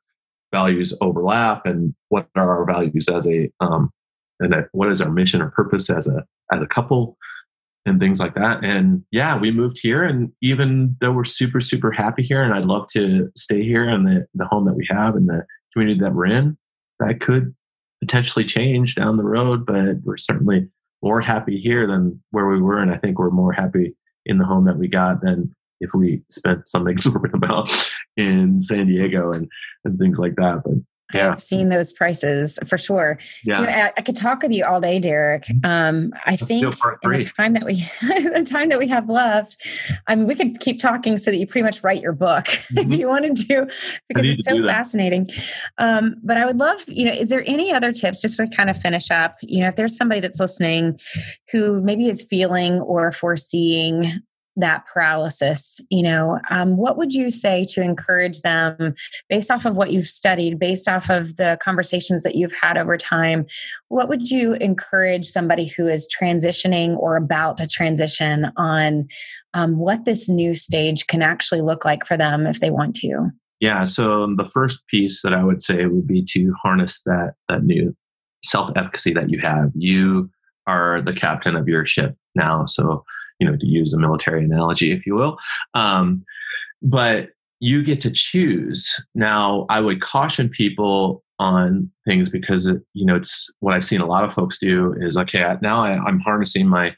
[0.51, 3.91] values overlap and what are our values as a um
[4.39, 6.23] and what is our mission or purpose as a
[6.53, 7.17] as a couple
[7.85, 8.63] and things like that.
[8.63, 12.65] And yeah, we moved here and even though we're super, super happy here and I'd
[12.65, 16.13] love to stay here in the, the home that we have and the community that
[16.13, 16.57] we're in,
[16.99, 17.55] that could
[17.99, 20.67] potentially change down the road, but we're certainly
[21.01, 22.79] more happy here than where we were.
[22.79, 23.95] And I think we're more happy
[24.25, 28.87] in the home that we got than if we spent some exorbitant amount in San
[28.87, 29.47] Diego and,
[29.85, 30.61] and things like that.
[30.63, 30.73] But
[31.13, 31.31] yeah.
[31.31, 33.17] I've seen those prices for sure.
[33.43, 33.59] Yeah.
[33.59, 35.43] You know, I, I, could talk with you all day, Derek.
[35.43, 35.65] Mm-hmm.
[35.65, 39.65] Um, I think in the time that we the time that we have left,
[40.07, 42.91] I mean, we could keep talking so that you pretty much write your book mm-hmm.
[42.91, 43.67] if you wanted to,
[44.09, 45.29] because it's so fascinating.
[45.77, 48.69] Um, but I would love, you know, is there any other tips just to kind
[48.69, 49.37] of finish up?
[49.41, 50.99] You know, if there's somebody that's listening
[51.51, 54.21] who maybe is feeling or foreseeing
[54.57, 58.93] that paralysis you know um, what would you say to encourage them
[59.29, 62.97] based off of what you've studied based off of the conversations that you've had over
[62.97, 63.45] time
[63.87, 69.07] what would you encourage somebody who is transitioning or about to transition on
[69.53, 73.29] um, what this new stage can actually look like for them if they want to?
[73.59, 77.63] Yeah so the first piece that i would say would be to harness that that
[77.63, 77.95] new
[78.43, 79.71] self-efficacy that you have.
[79.73, 80.29] You
[80.67, 83.03] are the captain of your ship now so
[83.39, 85.37] you know, to use a military analogy, if you will.
[85.73, 86.23] Um,
[86.81, 87.29] but
[87.59, 89.03] you get to choose.
[89.15, 94.07] Now, I would caution people on things because you know it's what I've seen a
[94.07, 95.55] lot of folks do is okay.
[95.61, 96.95] Now I, I'm harnessing my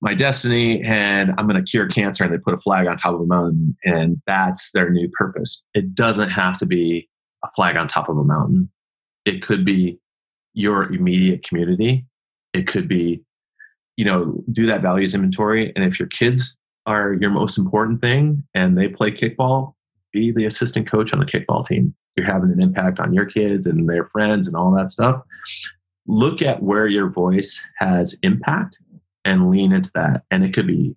[0.00, 3.14] my destiny and I'm going to cure cancer, and they put a flag on top
[3.14, 5.64] of a mountain, and that's their new purpose.
[5.74, 7.08] It doesn't have to be
[7.44, 8.70] a flag on top of a mountain.
[9.24, 9.98] It could be
[10.54, 12.06] your immediate community.
[12.52, 13.22] It could be
[13.96, 15.72] you know, do that values inventory.
[15.74, 19.74] And if your kids are your most important thing and they play kickball,
[20.12, 21.94] be the assistant coach on the kickball team.
[22.16, 25.22] You're having an impact on your kids and their friends and all that stuff.
[26.06, 28.78] Look at where your voice has impact
[29.24, 30.22] and lean into that.
[30.30, 30.94] And it could be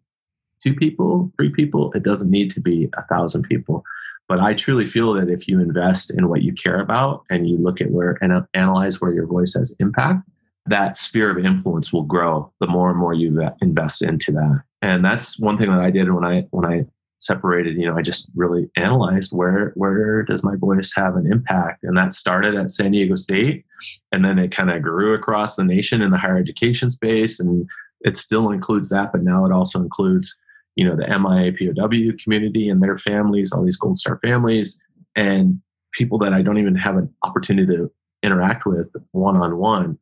[0.63, 1.91] two people, three people.
[1.93, 3.83] It doesn't need to be a thousand people.
[4.27, 7.57] But I truly feel that if you invest in what you care about and you
[7.57, 10.27] look at where and analyze where your voice has impact,
[10.67, 14.63] that sphere of influence will grow the more and more you invest into that.
[14.81, 16.85] And that's one thing that I did when I when I
[17.19, 17.77] separated.
[17.77, 21.97] You know, I just really analyzed where where does my voice have an impact, and
[21.97, 23.65] that started at San Diego State,
[24.11, 27.67] and then it kind of grew across the nation in the higher education space, and
[28.01, 30.35] it still includes that, but now it also includes
[30.75, 34.79] you know the MIA POW community and their families, all these Gold Star families,
[35.15, 35.59] and
[35.93, 37.91] people that I don't even have an opportunity to
[38.21, 39.97] interact with one on one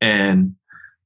[0.00, 0.54] and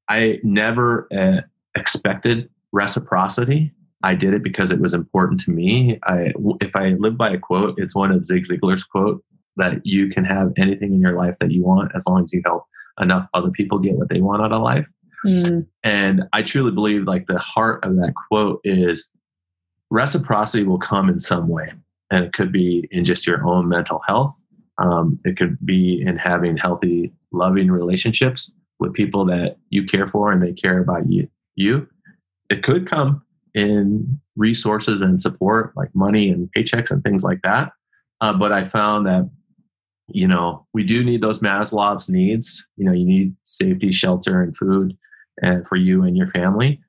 [0.09, 1.43] I never uh,
[1.75, 3.73] expected reciprocity.
[4.03, 5.99] I did it because it was important to me.
[6.03, 9.25] I, if I live by a quote, it's one of Zig Ziglar's quote
[9.57, 12.43] that you can have anything in your life that you want as long as you
[12.45, 12.65] help
[13.01, 14.89] enough other people get what they want out of life.
[15.25, 15.67] Mm.
[15.85, 19.13] And I truly believe like the heart of that quote is
[19.91, 21.73] reciprocity will come in some way.
[22.11, 24.35] And it could be in just your own mental health.
[24.79, 28.53] Um, it could be in having healthy, loving relationships
[28.83, 31.29] with people that you care for and they care about you.
[31.55, 31.89] You,
[32.51, 33.23] it could come
[33.55, 37.73] in resources and support like money and paychecks and things like that.
[38.21, 39.31] Uh, but I found that
[40.09, 42.67] you know we do need those Maslow's needs.
[42.77, 44.97] You know, you need safety, shelter, and food,
[45.41, 46.81] and for you and your family.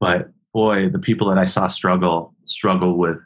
[0.00, 3.18] But boy, the people that I saw struggle struggle with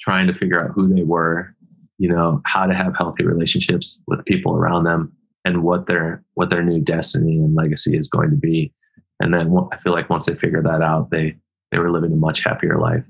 [0.00, 1.54] trying to figure out who they were.
[1.98, 5.12] You know, how to have healthy relationships with people around them
[5.44, 8.72] and what their what their new destiny and legacy is going to be.
[9.20, 11.36] And then I feel like once they figure that out, they
[11.70, 13.06] they were living a much happier life.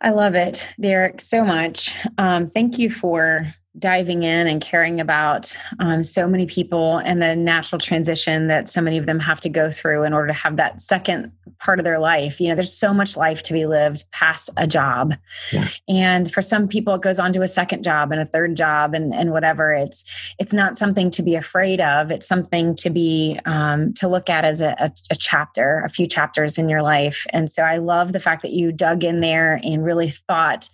[0.00, 1.96] I love it, Derek, so much.
[2.18, 7.36] Um, thank you for diving in and caring about um, so many people and the
[7.36, 10.56] natural transition that so many of them have to go through in order to have
[10.56, 12.40] that second part of their life.
[12.40, 15.14] You know, there's so much life to be lived past a job.
[15.52, 15.68] Yeah.
[15.88, 18.94] And for some people it goes on to a second job and a third job
[18.94, 19.72] and, and whatever.
[19.72, 20.04] It's
[20.38, 22.10] it's not something to be afraid of.
[22.10, 26.06] It's something to be um, to look at as a, a, a chapter, a few
[26.06, 27.26] chapters in your life.
[27.30, 30.68] And so I love the fact that you dug in there and really thought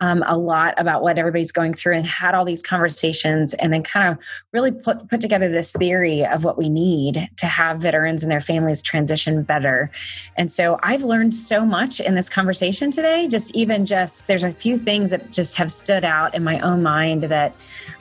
[0.00, 3.82] um, a lot about what everybody's going through and had all these conversations and then
[3.82, 4.18] kind of
[4.52, 8.40] really put, put together this theory of what we need to have veterans and their
[8.40, 9.90] families transition better.
[10.38, 13.28] And so I've learned so much in this conversation today.
[13.28, 16.82] Just even just, there's a few things that just have stood out in my own
[16.82, 17.54] mind that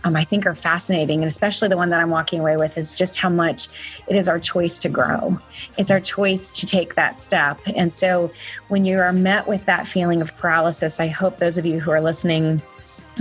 [0.05, 1.19] um, I think are fascinating.
[1.19, 3.67] And especially the one that I'm walking away with is just how much
[4.07, 5.37] it is our choice to grow.
[5.77, 7.59] It's our choice to take that step.
[7.75, 8.31] And so
[8.69, 11.91] when you are met with that feeling of paralysis, I hope those of you who
[11.91, 12.61] are listening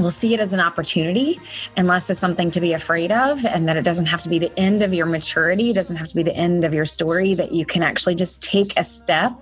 [0.03, 1.41] will see it as an opportunity
[1.77, 4.57] unless it's something to be afraid of and that it doesn't have to be the
[4.59, 7.53] end of your maturity it doesn't have to be the end of your story that
[7.53, 9.33] you can actually just take a step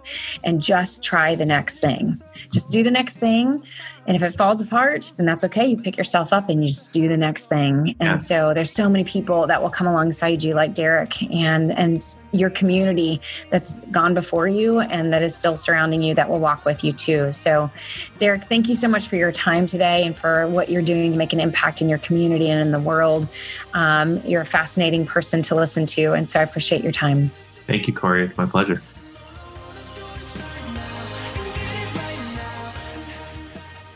[0.45, 2.21] and just try the next thing.
[2.51, 3.63] Just do the next thing
[4.07, 5.67] and if it falls apart, then that's okay.
[5.67, 7.97] You pick yourself up and you just do the next thing.
[8.01, 8.17] And yeah.
[8.17, 12.03] so there's so many people that will come alongside you, like Derek and and
[12.33, 16.65] your community that's gone before you and that is still surrounding you that will walk
[16.65, 17.33] with you too.
[17.33, 17.71] So,
[18.19, 21.19] Derek, thank you so much for your time today and for what you're doing to
[21.19, 23.29] make an impact in your community and in the world.
[23.75, 27.31] Um, you're a fascinating person to listen to, and so I appreciate your time.
[27.67, 28.25] Thank you, Corey.
[28.25, 28.83] It's my pleasure.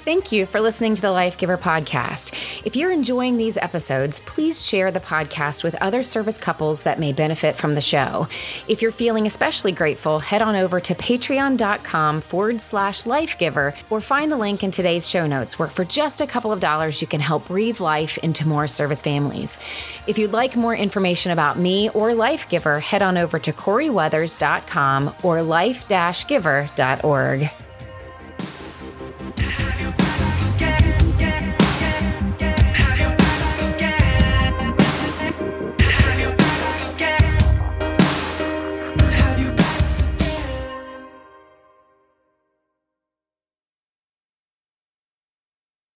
[0.03, 2.33] Thank you for listening to the Life Giver podcast.
[2.65, 7.13] If you're enjoying these episodes, please share the podcast with other service couples that may
[7.13, 8.27] benefit from the show.
[8.67, 14.33] If you're feeling especially grateful, head on over to patreon.com forward slash lifegiver or find
[14.33, 17.21] the link in today's show notes where for just a couple of dollars you can
[17.21, 19.59] help breathe life into more service families.
[20.07, 25.15] If you'd like more information about me or Life Giver, head on over to CoreyWeathers.com
[25.23, 27.51] or life-giver.org.